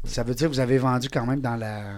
[0.04, 1.94] ça, ça veut dire que vous avez vendu quand même dans la.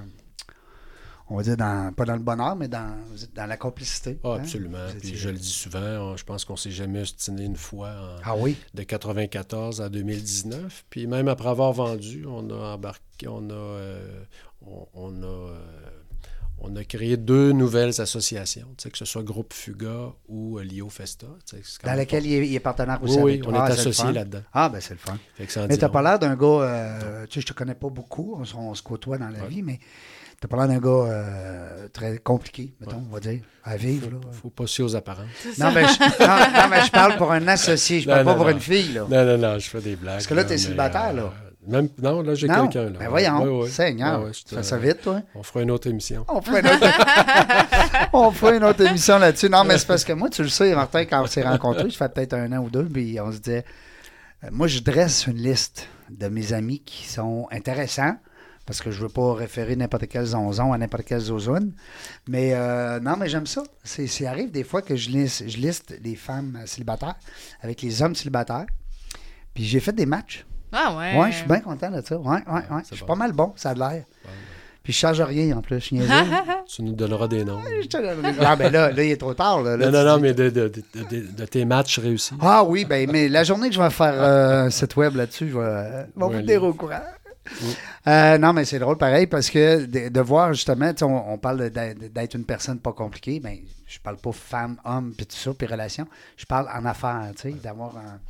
[1.32, 2.94] On va dire dans, pas dans le bonheur, mais dans,
[3.34, 4.18] dans la complicité.
[4.22, 4.40] Ah, hein?
[4.40, 4.86] absolument.
[4.90, 8.20] Puis étiez- je le dis souvent, je pense qu'on s'est jamais ostiné une fois en-
[8.22, 8.56] Ah oui?
[8.74, 10.84] de 94 à 2019.
[10.90, 14.24] Puis même après avoir vendu, on a embarqué, on a, euh,
[14.66, 15.58] on, on a, euh,
[16.64, 20.88] on a créé deux nouvelles associations, tu que ce soit Groupe Fuga ou euh, Lio
[20.90, 21.26] Festa.
[21.48, 23.52] tu Dans laquelle il est, il est partenaire aussi Oui, toi.
[23.52, 24.12] on est Ah, fun.
[24.12, 24.42] là-dedans.
[24.52, 25.16] Ah, ben c'est le fun.
[25.68, 25.92] Mais t'as long.
[25.94, 28.82] pas l'air d'un gars, tu sais, je te connais pas beaucoup, on, se- on se
[28.82, 29.48] côtoie dans la Ouais.
[29.48, 29.80] vie, mais
[30.42, 34.10] t'as pas l'air d'un gars euh, très compliqué, mettons, on va dire, à vivre.
[34.10, 34.16] Là.
[34.42, 35.28] Faut pas se fier aux apparences.
[35.58, 38.34] Non, mais je, non, non, mais je parle pour un associé, je Non, parle pas
[38.34, 38.50] pour non.
[38.50, 38.92] une fille.
[38.92, 39.06] Là.
[39.08, 40.14] Non, non, non, je fais des blagues.
[40.16, 41.32] Parce que là, t'es célibataire, là.
[41.64, 42.86] Même, non, là, j'ai quelqu'un.
[42.90, 42.98] là.
[42.98, 43.68] ben voyons, Ouais, ouais.
[43.70, 45.22] Seigneur, Ouais, je te- fais ça vite, toi.
[45.36, 46.24] On fera une autre émission.
[46.28, 46.86] On fera une autre,
[48.12, 49.48] on fera une autre émission là-dessus.
[49.48, 52.08] Non, mais c'est parce que moi, tu le sais, Martin, quand on s'est rencontrés, ça
[52.08, 53.64] fait peut-être un an ou deux, puis on se disait,
[54.42, 58.16] euh, moi, je dresse une liste de mes amis qui sont intéressants,
[58.66, 61.72] parce que je veux pas référer n'importe quel zonzon à n'importe quel zozone.
[62.28, 63.62] Mais euh, non, mais j'aime ça.
[63.82, 67.16] C'est, c'est arrive des fois que je liste, je liste les femmes célibataires
[67.60, 68.66] avec les hommes célibataires.
[69.54, 70.46] Puis j'ai fait des matchs.
[70.72, 71.18] Ah ouais.
[71.20, 72.16] Ouais, je suis bien content de ça.
[72.18, 72.82] Ouais, ouais, ouais.
[72.90, 74.04] Je suis pas mal bon, ça a l'air.
[74.82, 75.80] Puis je charge rien en plus.
[75.80, 75.94] Je.
[76.74, 77.60] Tu nous donneras des noms.
[77.82, 79.62] Je te- Ah, ben là, là, il est trop tard.
[79.62, 82.32] Là, Là, non, non, non, mais de, de- de- tes matchs réussis.
[82.40, 85.50] Ah oui, ben, mais la journée que je vais faire euh, un site web là-dessus,
[85.50, 87.00] je vais, euh, vous Ouais, au courant.
[88.06, 91.70] Euh, non, mais c'est drôle pareil parce que de, de voir justement, on, on parle
[91.70, 95.66] d'être une personne pas compliquée, mais je parle pas femme, homme, puis tout ça, puis
[95.66, 96.06] relation.
[96.36, 98.20] Je parle en affaires, tu sais, d'avoir un,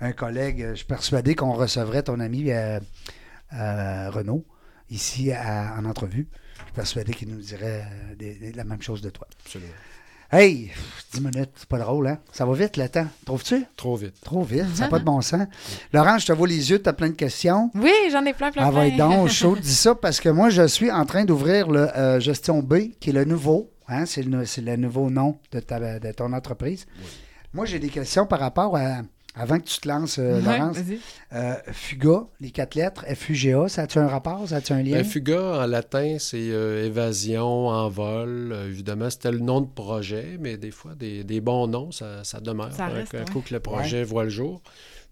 [0.00, 0.66] un collègue.
[0.70, 2.80] Je suis persuadé qu'on recevrait ton ami euh,
[3.54, 4.44] euh, Renaud
[4.90, 6.28] ici à- en entrevue.
[6.58, 7.84] Je suis persuadé qu'il nous dirait
[8.18, 9.26] des- des- la même chose de toi.
[9.44, 9.70] Absolument.
[10.30, 10.72] Hey,
[11.12, 12.18] 10 minutes, c'est pas drôle, hein?
[12.32, 13.64] Ça va vite le temps, trouves-tu?
[13.76, 14.14] Trop vite.
[14.24, 15.46] Trop vite, ça n'a pas de bon sens.
[15.92, 17.70] Laurent, je te vois les yeux, tu as plein de questions.
[17.74, 18.78] Oui, j'en ai plein, plein, Ah, plein.
[18.80, 19.56] va être donc chaud.
[19.56, 23.10] Dis ça parce que moi, je suis en train d'ouvrir le euh, Gestion B, qui
[23.10, 23.70] est le nouveau.
[23.88, 26.86] Hein, c'est, le, c'est le nouveau nom de, ta, de ton entreprise.
[27.54, 29.02] Moi, j'ai des questions par rapport à.
[29.38, 30.78] Avant que tu te lances, euh, Laurence.
[31.34, 34.48] Euh, Fuga, les quatre lettres, F-U-G-A, ça a-tu un rapport?
[34.48, 34.96] Ça a-tu un lien?
[34.96, 38.52] Ben, fuga, en latin, c'est euh, évasion, envol.
[38.52, 42.24] Euh, évidemment, c'était le nom de projet, mais des fois, des, des bons noms, ça,
[42.24, 42.72] ça demeure.
[42.72, 43.24] Ça reste, un ouais.
[43.30, 44.62] coup que le projet voit le jour.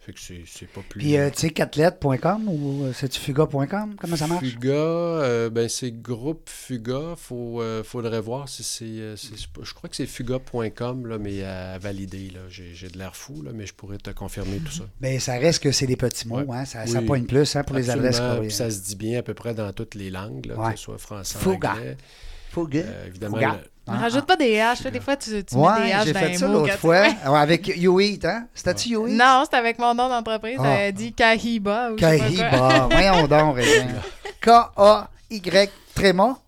[0.04, 0.98] Fait que c'est, pas plus...
[1.00, 3.94] Puis, euh, tu sais, quatre lettres.com ou euh, c'est-tu fuga.com?
[3.98, 4.44] Comment ça marche?
[4.44, 7.14] Fuga, euh, ben c'est groupe Fuga.
[7.16, 11.78] Faut, euh, faudrait voir si c'est, c'est- Je crois que c'est fuga.com, là, mais à
[11.78, 12.28] valider.
[12.34, 12.40] Là.
[12.50, 14.84] J'ai, j'ai de l'air fou, là, mais je pourrais te confirmer tout ça.
[15.00, 16.56] Ben, ça reste que c'est des petits mots, Ouais.
[16.58, 16.64] hein?
[16.66, 17.06] Ça, ça Oui.
[17.06, 18.52] pointe plus hein, pour les adresses courriel.
[18.52, 20.72] ça se dit bien à peu près dans toutes les langues, là, Ouais.
[20.72, 21.72] que ce soit français, Fuga.
[21.72, 21.96] anglais.
[22.54, 22.80] Fuga.
[22.80, 23.56] Euh, évidemment, Fuga.
[23.88, 24.80] le- Ne rajoute pas des H.
[24.80, 26.52] Toi, des fois, tu, tu mets des Ouais, H j'ai dans fait les ça mots
[26.60, 27.00] l'autre fois.
[27.02, 27.14] Ouais.
[27.28, 28.46] Ouais, avec You Eat, hein?
[28.54, 29.14] C'était-tu You Eat?
[29.14, 30.56] Non, c'était avec mon nom d'entreprise.
[30.58, 30.62] Ah.
[30.62, 32.24] Ça avait dit Kahiba ou je sais pas
[32.58, 32.68] quoi.
[32.70, 32.88] Kahiba.
[32.90, 33.58] Voyons donc.
[34.40, 36.38] K-A-Y tréma.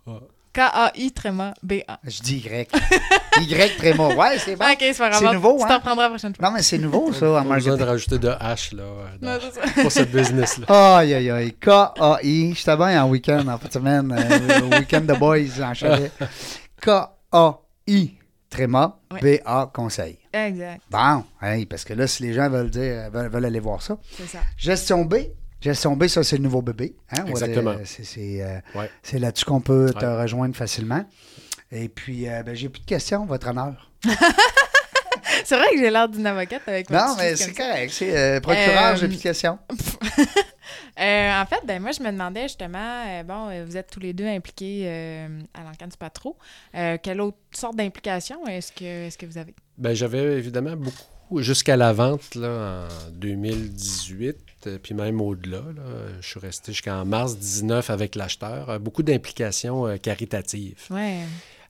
[0.56, 1.98] K-A-I tréma B-A.
[2.04, 2.68] Je dis Y.
[3.42, 4.08] Y tréma.
[4.14, 4.64] Ouais, c'est bon.
[4.64, 5.22] Ok, c'est pas grave.
[5.22, 5.68] C'est nouveau, Tu hein?
[5.68, 6.48] t'en prendras la prochaine fois.
[6.48, 7.76] Non, mais c'est nouveau, ça, en pas besoin marketing.
[7.76, 9.82] de rajouter de H là, euh, dans- Non, c'est ça.
[9.82, 10.66] pour ce business-là.
[10.96, 11.52] Aïe, aïe, aïe.
[11.60, 12.54] K-A-I.
[12.54, 16.10] J'étais bien en week-end, en fin de semaine, euh, au week-end de boys en chalet.
[16.80, 18.14] K-A-I.
[18.48, 18.96] Tréma.
[19.12, 19.20] Ouais.
[19.40, 19.70] B-A.
[19.74, 20.18] Conseil.
[20.32, 23.82] Exact, Bon, hey, parce que là, si les gens veulent dire, veulent, veulent aller voir
[23.82, 23.96] ça.
[24.16, 24.38] c'est ça.
[24.56, 25.14] Gestion B.
[25.60, 26.94] Gestion B, ça, c'est le nouveau bébé.
[27.10, 27.24] Hein?
[27.26, 27.74] Exactement.
[27.74, 28.90] dire, C'est c'est, euh, Ouais.
[29.02, 30.22] c'est là-dessus qu'on peut te Ouais.
[30.22, 31.04] rejoindre facilement.
[31.72, 33.90] Et puis, euh, ben, j'ai plus de questions, votre honneur.
[35.44, 37.92] C'est vrai que j'ai l'air d'une avocate avec ma Non, mais c'est correct.
[37.92, 39.58] C'est euh, procureur, Euh, j'ai plus de questions.
[40.98, 44.00] Euh, en fait, ben moi, je me demandais justement, euh, bon, euh, vous êtes tous
[44.00, 46.38] les deux impliqués euh, à l'encan du patro.
[46.74, 49.54] Euh, quelle autre sorte d'implication est-ce que, est-ce que vous avez?
[49.76, 50.96] Ben, j'avais évidemment beaucoup,
[51.36, 55.58] jusqu'à la vente là, en 2018, euh, puis même au-delà.
[55.58, 55.82] là,
[56.20, 58.70] je suis resté jusqu'en mars 19 avec l'acheteur.
[58.70, 60.78] euh, Beaucoup d'implications euh, caritatives.
[60.90, 61.20] Ouais.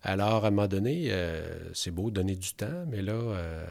[0.03, 3.65] Alors, à un moment donné, euh, c'est beau donner du temps, mais là, euh,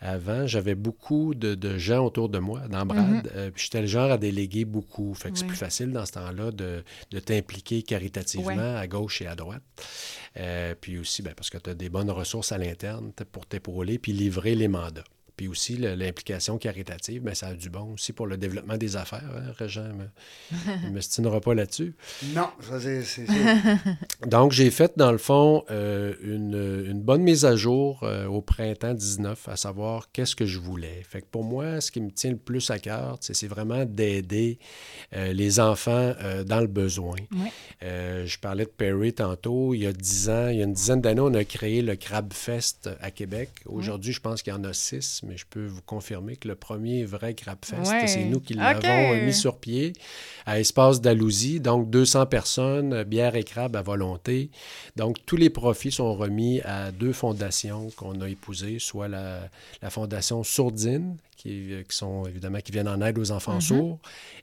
[0.00, 3.06] avant, j'avais beaucoup de, de gens autour de moi dans Brad.
[3.06, 3.22] Mhm.
[3.34, 5.12] euh, puis j'étais le genre à déléguer beaucoup.
[5.14, 8.76] Fait que c'est plus facile dans ce temps-là de, de t'impliquer caritativement Ouais.
[8.78, 9.62] à gauche et à droite.
[10.38, 13.98] Euh, puis aussi, ben, parce que tu as des bonnes ressources à l'interne pour t'épauler
[13.98, 15.04] puis livrer les mandats.
[15.38, 19.24] Puis aussi, l'implication caritative, ben, ça a du bon aussi pour le développement des affaires.
[19.34, 19.88] Hein, Régent
[20.84, 21.94] ne me stinera pas là-dessus.
[22.34, 23.26] Non, ça c'est.
[24.26, 28.42] Donc, j'ai fait, dans le fond, euh, une, une bonne mise à jour euh, au
[28.42, 31.02] printemps 19, à savoir qu'est-ce que je voulais.
[31.08, 33.84] Fait que pour moi, ce qui me tient le plus à cœur, c'est c'est vraiment
[33.84, 34.58] d'aider
[35.14, 37.16] euh, les enfants euh, dans le besoin.
[37.32, 37.52] Ouais.
[37.84, 39.74] Euh, je parlais de Perry tantôt.
[39.74, 41.94] Il y a dix ans, il y a une dizaine d'années, on a créé le
[41.94, 43.50] Crab Fest à Québec.
[43.66, 46.54] Aujourd'hui, je pense qu'il y en a six, mais je peux vous confirmer que le
[46.54, 48.06] premier vrai Crab Fest, Ouais.
[48.06, 49.92] c'est nous qui l'avons mis sur pied
[50.46, 51.60] à Espace d'Alousie.
[51.60, 54.50] Donc, 200 personnes, bière et crabe à volonté.
[54.96, 59.48] Donc, tous les profits sont remis à deux fondations qu'on a épousées, soit la,
[59.82, 63.98] la fondation Sourdine, qui, euh, qui sont évidemment qui viennent en aide aux enfants sourds,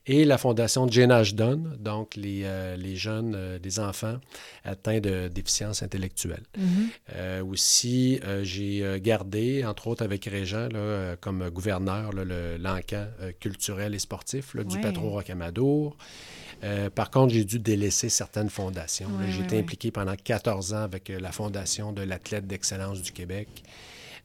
[0.07, 4.17] et la fondation Jane Ashton, donc les, euh, les jeunes, euh, les enfants
[4.63, 6.43] atteints de déficience intellectuelle.
[6.57, 6.87] Mhm.
[7.13, 13.93] Euh, aussi, j'ai gardé, entre autres avec Régent, là, comme gouverneur, le- l'encan euh, culturel
[13.93, 14.81] et sportif là, du Ouais.
[14.81, 15.95] Patro Rocamadour.
[16.63, 19.07] Euh, par contre, j'ai dû délaisser certaines fondations.
[19.09, 19.61] Ouais, j'ai ouais, été ouais.
[19.61, 23.49] impliqué pendant 14 ans avec la Fondation de l'athlète d'excellence du Québec.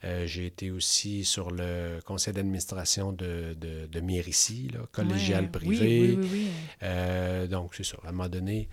[0.04, 5.50] Euh, j'ai été aussi sur le conseil d'administration de, de, de Mérici, là, collégial Ouais.
[5.50, 6.16] privé.
[6.16, 6.46] Oui, oui, oui.
[6.82, 7.98] Euh, donc, c'est ça.
[8.04, 8.68] À un moment donné,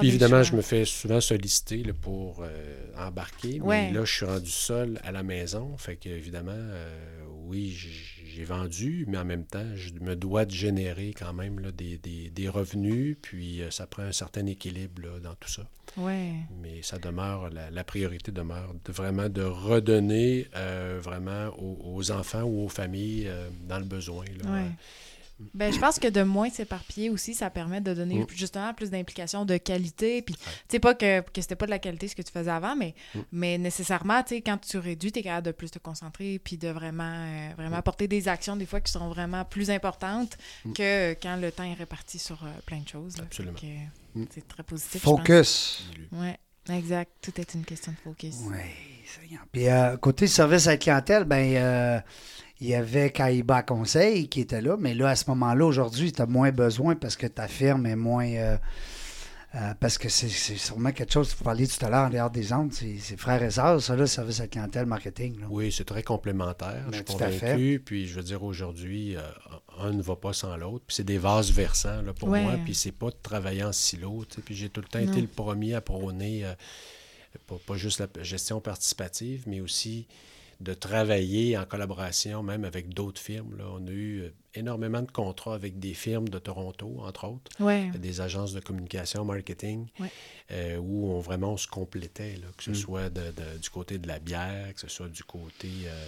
[0.00, 3.60] puis évidemment, je me fais souvent solliciter là, pour euh, embarquer.
[3.60, 3.88] Ouais.
[3.88, 5.76] Mais là, je suis rendu seul à la maison.
[5.76, 6.98] Fait que, évidemment, euh,
[7.44, 7.70] oui,
[8.38, 11.98] j'ai vendu, mais en même temps, je me dois de générer quand même là, des,
[11.98, 13.16] des- des revenus.
[13.20, 15.66] Puis euh, ça prend un certain équilibre là, dans tout ça.
[15.96, 16.34] Ouais.
[16.62, 22.10] Mais ça demeure, la, la priorité demeure de vraiment de redonner euh, vraiment aux, aux
[22.12, 24.24] enfants ou aux familles euh, dans le besoin.
[24.44, 24.50] là.
[24.52, 24.70] Ouais.
[25.54, 28.26] Ben, je pense que de moins s'éparpiller aussi, ça permet de donner Mm.
[28.34, 30.20] justement plus d'implication de qualité.
[30.22, 32.50] Puis, tu sais, pas que, que c'était pas de la qualité ce que tu faisais
[32.50, 33.18] avant, mais, Mm.
[33.32, 36.56] mais nécessairement, tu sais, quand tu réduis, tu es capable de plus te concentrer puis
[36.56, 40.72] de vraiment, euh, vraiment apporter des actions, des fois, qui sont vraiment plus importantes Mm.
[40.72, 43.16] que quand le temps est réparti sur euh, plein de choses.
[43.18, 43.24] là.
[43.24, 43.58] Absolument.
[44.14, 44.24] Mm.
[44.30, 45.02] C'est très positif.
[45.02, 45.18] je pense.
[45.20, 45.84] Focus.
[46.12, 46.38] Ouais,
[46.76, 47.10] exact.
[47.22, 48.36] Tout est une question de focus.
[48.44, 48.56] Oui.
[49.52, 52.00] Puis euh, côté service à la clientèle, ben euh,
[52.60, 56.20] il y avait Caïba Conseil qui était là, mais là, à ce moment-là, aujourd'hui, tu
[56.20, 58.26] as moins besoin parce que ta firme est moins.
[58.26, 58.56] euh,
[59.54, 62.52] euh, parce que c'est sûrement quelque chose, vous parliez tout à l'heure en dehors des
[62.52, 65.40] ondes, c'est frères et sœurs, ça, là, service à la clientèle, marketing.
[65.40, 65.46] là.
[65.48, 66.84] Oui, c'est très complémentaire.
[66.84, 67.40] Ben, je suis tout à fait.
[67.52, 67.82] convaincu.
[67.84, 69.22] Puis je veux dire, aujourd'hui, euh,
[69.78, 70.84] un ne va pas sans l'autre.
[70.86, 72.42] Puis c'est des vases versants là, pour Ouais.
[72.42, 72.54] moi.
[72.64, 74.24] Puis c'est pas de travailler en silo.
[74.44, 75.10] Puis j'ai tout le temps Non.
[75.10, 76.52] été le premier à prôner euh,
[77.46, 80.06] pas, pas juste la gestion participative, mais aussi
[80.60, 83.56] de travailler en collaboration même avec d'autres firmes.
[83.56, 83.64] Là.
[83.72, 87.90] On a eu euh, énormément de contrats avec des firmes de Toronto, entre autres Ouais.
[87.96, 90.10] des agences de communication, marketing, Ouais.
[90.50, 92.74] euh, où on vraiment on se complétait, là, que ce Mm.
[92.74, 96.06] soit de- de- du côté de la bière, que ce soit du côté euh,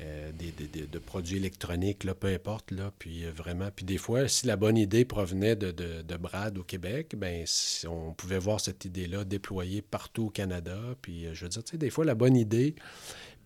[0.00, 2.70] euh, des, des- des- de produits électroniques, là, peu importe.
[2.70, 6.16] Là, puis euh, vraiment, puis des fois, si la bonne idée provenait de, de- de
[6.18, 10.78] Brad au Québec, ben si on pouvait voir cette idée-là déployée partout au Canada.
[11.00, 12.74] Puis euh, je veux dire, tu sais, des fois, la bonne idée,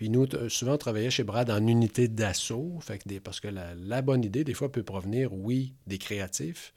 [0.01, 3.38] puis nous, t- souvent, on travaillait chez Brad en unité d'assaut, fait que des, parce
[3.38, 6.72] que la, la bonne idée, des fois, peut provenir, oui, des créatifs,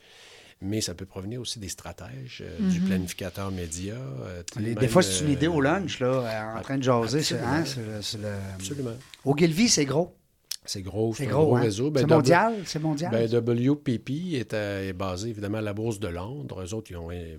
[0.59, 2.88] mais ça peut provenir aussi des stratèges, euh, du Mhm.
[2.88, 3.93] planificateur média.
[3.95, 6.84] euh, Les- des fois, c'est une euh, idée au lunch, là, euh, en train de
[6.84, 7.21] jaser.
[7.24, 7.93] c'est- absolument.
[7.93, 8.95] hein, le- Absolument.
[9.24, 10.13] Ogilvy, c'est gros.
[10.65, 11.61] C'est gros, C'est un gros, hein?
[11.61, 11.91] réseau.
[11.91, 12.53] Ben, c'est W- mondial.
[12.65, 13.09] C'est mondial.
[13.09, 16.61] Ben, WPP est, euh, est basé évidemment à la Bourse de Londres.
[16.61, 17.38] Eux autres, ils ont euh,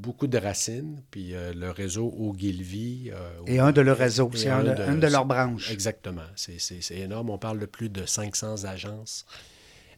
[0.00, 1.02] beaucoup de racines.
[1.10, 3.10] Puis euh, le réseau Ogilvy.
[3.12, 4.30] euh, et un de leurs réseaux.
[4.34, 5.70] C'est un, de, une de leurs branches.
[5.70, 6.22] Exactement.
[6.36, 7.30] C'est- C'est c'est énorme.
[7.30, 9.26] On parle de plus de 500 agences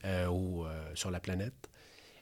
[0.04, 1.54] euh, au, euh, sur la planète,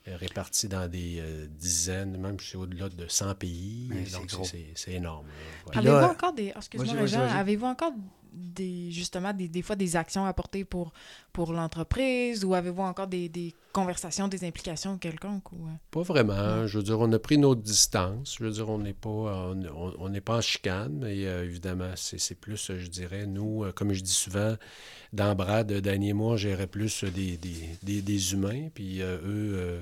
[0.07, 3.89] réparties dans des euh, dizaines, même au-delà de 100 pays.
[3.91, 5.27] Mais c'est Donc, énorme.
[5.27, 5.33] là.
[5.67, 5.71] Ouais.
[5.81, 6.53] Puis Avez-vous encore des.
[6.57, 7.93] Excuse-moi, avez-vous encore
[8.33, 10.93] des justement des, des fois des actions à porter pour,
[11.33, 15.53] pour l'entreprise ou avez-vous encore des, des conversations, des implications quelconques?
[15.53, 15.67] Ou...
[15.67, 15.71] euh?
[15.91, 16.67] Pas vraiment.
[16.67, 18.37] Je veux dire, on a pris notre distance.
[18.39, 21.45] Je veux dire, on n'est pas, on, on- on n'est pas en chicane, mais euh,
[21.45, 24.57] évidemment, c'est c'est plus, je dirais, nous, euh, comme je dis souvent,
[25.13, 29.17] dans Brad, Danny et moi, on gérait plus des, des, des- des humains, puis euh,
[29.19, 29.81] eux, euh,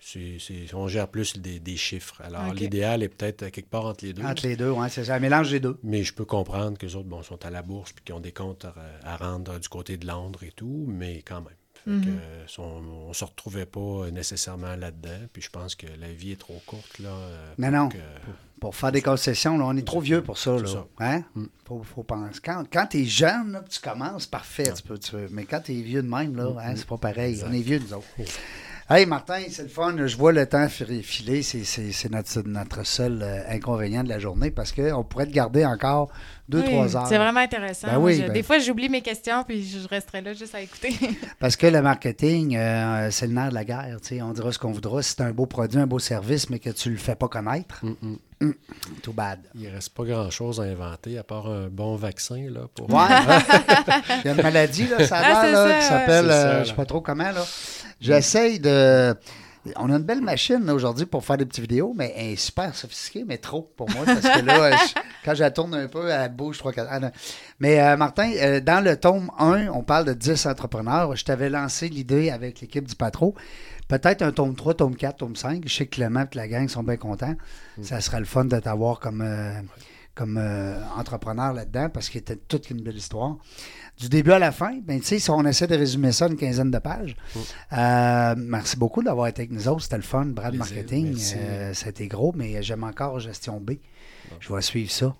[0.00, 2.20] c'est- c'est- on gère plus des, des chiffres.
[2.24, 4.22] Alors, l'idéal est peut-être euh, quelque part entre les deux.
[4.24, 5.14] Entre les deux, ouais, c'est ça.
[5.14, 5.78] Un mélange des deux.
[5.82, 8.20] Mais je peux comprendre que les autres bon, sont à la bourse puis qu'ils ont
[8.20, 8.74] des comptes à,
[9.04, 11.54] à rendre du côté de Londres et tout, mais quand même.
[11.84, 12.04] Fait Mhm.
[12.04, 15.26] que, euh, on ne se retrouvait pas nécessairement là-dedans.
[15.32, 16.98] Puis je pense que la vie est trop courte.
[16.98, 17.96] Là, euh, Non, que-
[18.60, 20.58] Pour faire des concessions, là, on est trop vieux pour ça.
[20.58, 20.66] Là.
[20.66, 20.86] ça.
[20.98, 21.22] Hein?
[21.34, 21.46] Mm.
[21.66, 22.38] Faut, faut penser.
[22.44, 25.28] Quand, quand tu es jeune, là, tu commences, parfait, tu peux, tu peux.
[25.30, 27.32] Mais quand tu es vieux de même, là, hein, c'est pas pareil.
[27.32, 27.46] Exact.
[27.48, 28.06] On est vieux, nous autres.
[28.92, 29.94] Hey Martin, c'est le fun.
[30.04, 31.42] Je vois le temps fi- filer.
[31.44, 36.10] C'est- notre, notre seul euh, inconvénient de la journée parce qu'on pourrait te garder encore
[36.48, 37.06] deux, Oui, trois heures.
[37.06, 37.86] C'est vraiment intéressant.
[37.86, 40.60] Ben oui, je- ben- Des fois, j'oublie mes questions puis je resterai là juste à
[40.60, 40.92] écouter.
[41.38, 43.98] Parce que le marketing, euh, c'est le nerf de la guerre.
[44.02, 44.22] tu sais.
[44.22, 45.00] On dira ce qu'on voudra.
[45.02, 47.84] Si c'est un beau produit, un beau service, mais que tu le fais pas connaître,
[47.84, 48.16] Mm, mm.
[49.02, 49.40] Too bad.
[49.54, 52.46] Il ne reste pas grand-chose à inventer, à part un bon vaccin.
[52.50, 52.88] Là, pour...
[52.92, 53.04] Ouais.
[54.24, 56.64] Il y a une maladie, là, ça a Ah, c'est là, ça, qui s'appelle, euh,
[56.64, 57.44] je sais pas trop comment, là.
[58.00, 59.14] J'essaye de...
[59.76, 62.36] On a une belle machine là, aujourd'hui pour faire des petites vidéos, mais elle est
[62.36, 65.86] super sophistiquée, mais trop pour moi, parce que là, je- quand je la tourne un
[65.86, 67.12] peu, elle bouge 3 4
[67.58, 71.14] Mais euh, Martin, euh, dans le tome 1, on parle de 10 entrepreneurs.
[71.14, 73.34] Je t'avais lancé l'idée avec l'équipe du Patro.
[73.90, 75.64] Peut-être un tome 3, tome 4, tome 5.
[75.66, 77.34] Je sais que Clément et la gang sont bien contents.
[77.82, 79.60] Ça sera le fun de t'avoir comme, euh,
[80.14, 83.36] comme euh, entrepreneur là-dedans parce qu'il était toute une belle histoire.
[83.98, 86.36] Du début à la fin, ben, tu sais, si on essaie de résumer ça une
[86.36, 87.16] quinzaine de pages,
[87.72, 89.82] euh, merci beaucoup d'avoir été avec nous autres.
[89.82, 90.24] C'était le fun.
[90.26, 91.16] Brad Plaisir, Marketing,
[91.74, 93.72] c'était gros, mais j'aime encore Gestion B.
[94.38, 95.14] Je vais suivre ça.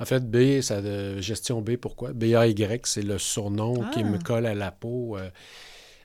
[0.00, 2.12] En fait, B, ça de gestion B, pourquoi?
[2.12, 2.54] BAY,
[2.84, 3.90] c'est le surnom Ah.
[3.92, 5.16] qui me colle à la peau.
[5.16, 5.28] euh,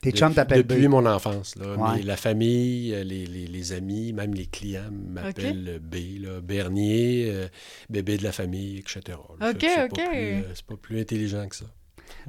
[0.02, 0.68] Tes depuis- chums t'appellent B.
[0.72, 1.54] Depuis mon enfance.
[1.56, 1.74] Là.
[1.76, 1.96] Ouais.
[1.96, 5.94] Mais la famille, euh, les, les- les amis, même les clients m'appellent B.
[6.20, 6.40] Là.
[6.42, 7.48] Bernier, euh,
[7.88, 9.16] bébé de la famille, etc.
[9.40, 9.50] là.
[9.50, 9.88] Ok, Fait que c'est ok.
[9.96, 11.66] Pas plus, euh, c'est pas plus intelligent que ça.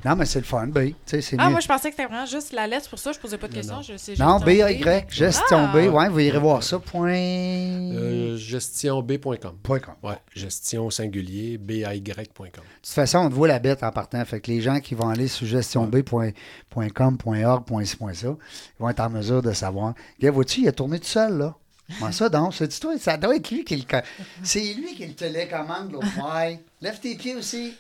[0.06, 0.80] Non, mais c'est le fun, B.
[0.80, 1.52] Tu sais, c'est ah, mieux.
[1.52, 2.90] moi, je pensais que c'était vraiment juste la lettre.
[2.90, 3.76] Pour ça je posais pas de questions.
[3.76, 3.82] non.
[3.82, 5.74] Je sais, Non, gestion B-A-Y, gestion Ah.
[5.74, 5.94] B.
[5.94, 6.80] Ouais, vous irez voir ça.
[6.80, 7.12] Point.
[7.14, 9.58] Euh, gestionb.com.
[9.62, 9.94] Point com.
[10.04, 12.46] Ouais, gestion singulier, BAY.com.
[12.46, 14.24] De toute façon, on te voit la bête en partant.
[14.26, 16.32] Fait que les gens qui vont aller sur gestionb.com,
[16.76, 18.36] .org, .ci, .ça, ils
[18.80, 19.94] vont être en mesure de savoir.
[20.20, 21.56] Gars, vois-tu, il a tourné tout seul, là.
[22.00, 22.54] Comment ça, donc?
[22.54, 23.84] C'est toi, ça doit être lui qui le.
[24.44, 26.08] C'est lui qui le télécommande, l'autre.
[26.34, 26.60] Ouais.
[26.82, 27.74] Lève tes pieds aussi.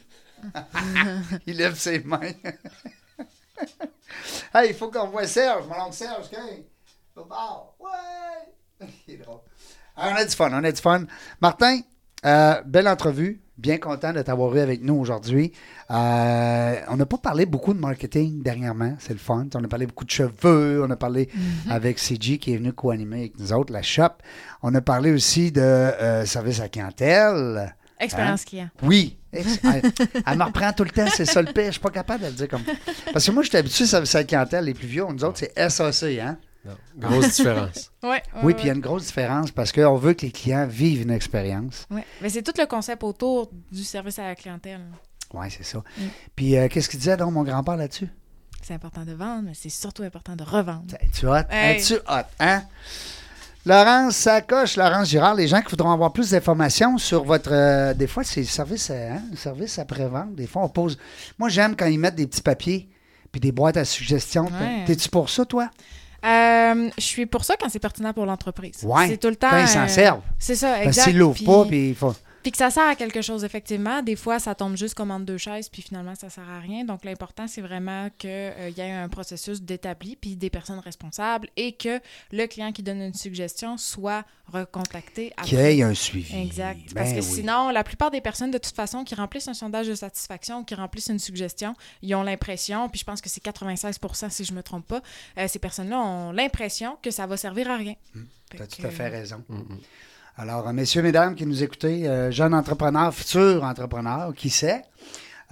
[1.47, 2.19] il lève ses mains.
[4.53, 6.65] hey, il faut qu'on voit Serge, mon oncle Serge, okay?
[7.15, 8.87] Ouais!
[9.07, 9.39] il est drôle.
[9.95, 11.05] On a du fun, on a du fun.
[11.41, 11.79] Martin,
[12.25, 13.39] euh, belle entrevue.
[13.55, 15.51] Bien content de t'avoir eu avec nous aujourd'hui.
[15.91, 18.95] Euh, on n'a pas parlé beaucoup de marketing dernièrement.
[18.97, 19.47] C'est le fun.
[19.53, 20.83] On a parlé beaucoup de cheveux.
[20.83, 21.29] On a parlé
[21.69, 24.09] avec CG qui est venu co-animer avec nous autres, la shop.
[24.63, 27.75] On a parlé aussi de euh, service à clientèle.
[27.99, 28.69] Expérience client.
[28.81, 29.19] Oui.
[29.63, 29.81] Elle,
[30.25, 31.65] elle me reprend tout le temps, c'est ça le pire.
[31.67, 32.63] Je suis pas capable de le dire comme.
[33.11, 34.65] Parce que moi, je suis habitué à service à la clientèle.
[34.65, 36.37] Les plus vieux, nous autres, c'est SAC, hein?
[36.65, 37.91] Non, grosse différence.
[38.03, 40.31] Ouais, ouais, Oui, puis il y a une grosse différence parce qu'on veut que les
[40.31, 41.87] clients vivent une expérience.
[41.89, 42.05] Ouais.
[42.21, 44.81] Mais c'est tout le concept autour du service à la clientèle.
[45.33, 45.79] Oui, c'est ça.
[45.79, 46.01] Mm.
[46.35, 48.09] Puis, euh, qu'est-ce qu'il disait, donc, mon grand-père là-dessus?
[48.61, 50.95] C'est important de vendre, mais c'est surtout important de revendre.
[51.01, 51.43] Es-tu hot?
[51.49, 51.77] Hey.
[51.77, 52.25] Es-tu hot?
[52.39, 52.63] Hein?
[53.65, 57.51] Laurence Sacoche, Laurence Girard, les gens qui voudront avoir plus d'informations sur votre.
[57.53, 60.35] euh, des fois, c'est le service, à- hein, le service après-vente.
[60.35, 60.97] Des fois, on pose.
[61.39, 62.89] Moi, j'aime quand ils mettent des petits papiers
[63.31, 64.45] puis des boîtes à suggestions.
[64.45, 64.83] Ouais.
[64.85, 65.69] T'es-tu pour ça, toi?
[66.25, 68.75] Euh, je suis pour ça quand c'est pertinent pour l'entreprise.
[68.83, 69.49] Ouais, C'est tout le temps.
[69.49, 70.21] Quand ils s'en euh, servent.
[70.39, 71.05] C'est ça, exact.
[71.05, 72.13] qu'ils l'ouvrent Puis- pas, puis il faut.
[72.43, 74.01] Puis que ça sert à quelque chose, effectivement.
[74.03, 76.83] Des fois, ça tombe juste comme entre deux chaises, puis finalement, ça sert à rien.
[76.83, 78.29] Donc, l'important, c'est vraiment qu'il
[78.77, 81.99] y ait un processus d'établi, puis des personnes responsables, et que
[82.31, 86.35] le client qui donne une suggestion soit recontacté Qu'il y ait un suivi.
[86.35, 86.79] Exact.
[86.93, 87.23] Ben Parce que oui.
[87.23, 90.75] sinon, la plupart des personnes, de toute façon, qui remplissent un sondage de satisfaction, qui
[90.75, 94.57] remplissent une suggestion, ils ont l'impression, puis je pense que c'est 96% si je ne
[94.57, 95.01] me trompe pas,
[95.37, 97.93] euh, ces personnes-là ont l'impression que ça va servir à rien.
[98.13, 99.43] Tu Fait as tout que- à fait raison.
[99.47, 99.79] Mm, mm.
[100.37, 104.81] Alors, euh, messieurs, mesdames qui nous écoutez, euh, jeunes entrepreneurs, futurs entrepreneurs, qui sait,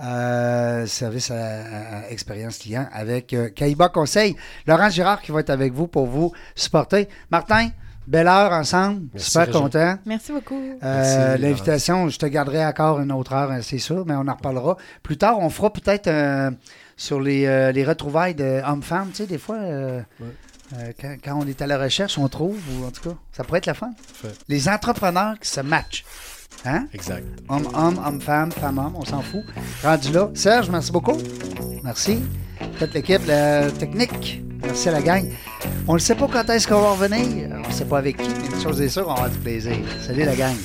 [0.04, 4.36] euh, service à, à- à expérience client avec euh, Kaiba Conseil.
[4.66, 7.08] Laurent Girard qui va être avec vous pour vous supporter.
[7.30, 7.70] Martin,
[8.08, 9.04] belle heure ensemble.
[9.14, 9.62] Merci, Super Régent.
[9.62, 9.98] content.
[10.08, 10.56] Merci beaucoup.
[10.60, 14.28] Euh, Merci, L'invitation, je te garderai encore une autre heure, hein, c'est sûr, mais on
[14.28, 14.78] en reparlera.
[15.04, 16.50] Plus tard, on fera peut-être euh,
[16.98, 19.10] sur les, euh, les retrouvailles de hommes-femmes.
[19.10, 20.28] Tu sais, des fois, euh, Ouais.
[20.78, 23.44] Euh, quand, quand on est à la recherche, on trouve, ou en tout cas, ça
[23.44, 23.92] pourrait être la fin.
[24.14, 24.34] Fait.
[24.48, 26.04] Les entrepreneurs qui se matchent.
[26.66, 26.88] Hein?
[26.94, 27.26] Exact.
[27.50, 29.44] Homme-homme, homme-femme, femme-homme, on s'en fout.
[29.84, 30.30] Rendu là.
[30.34, 31.18] Serge, merci beaucoup.
[31.84, 32.20] Merci.
[32.78, 34.44] Toute l'équipe, la technique.
[34.64, 35.28] Merci à la gang.
[35.88, 37.50] On ne sait pas quand est-ce qu'on va revenir.
[37.52, 39.40] On ne sait pas avec qui, mais une chose est sûre, on va avoir du
[39.40, 39.78] plaisir.
[40.06, 40.56] Salut la gang.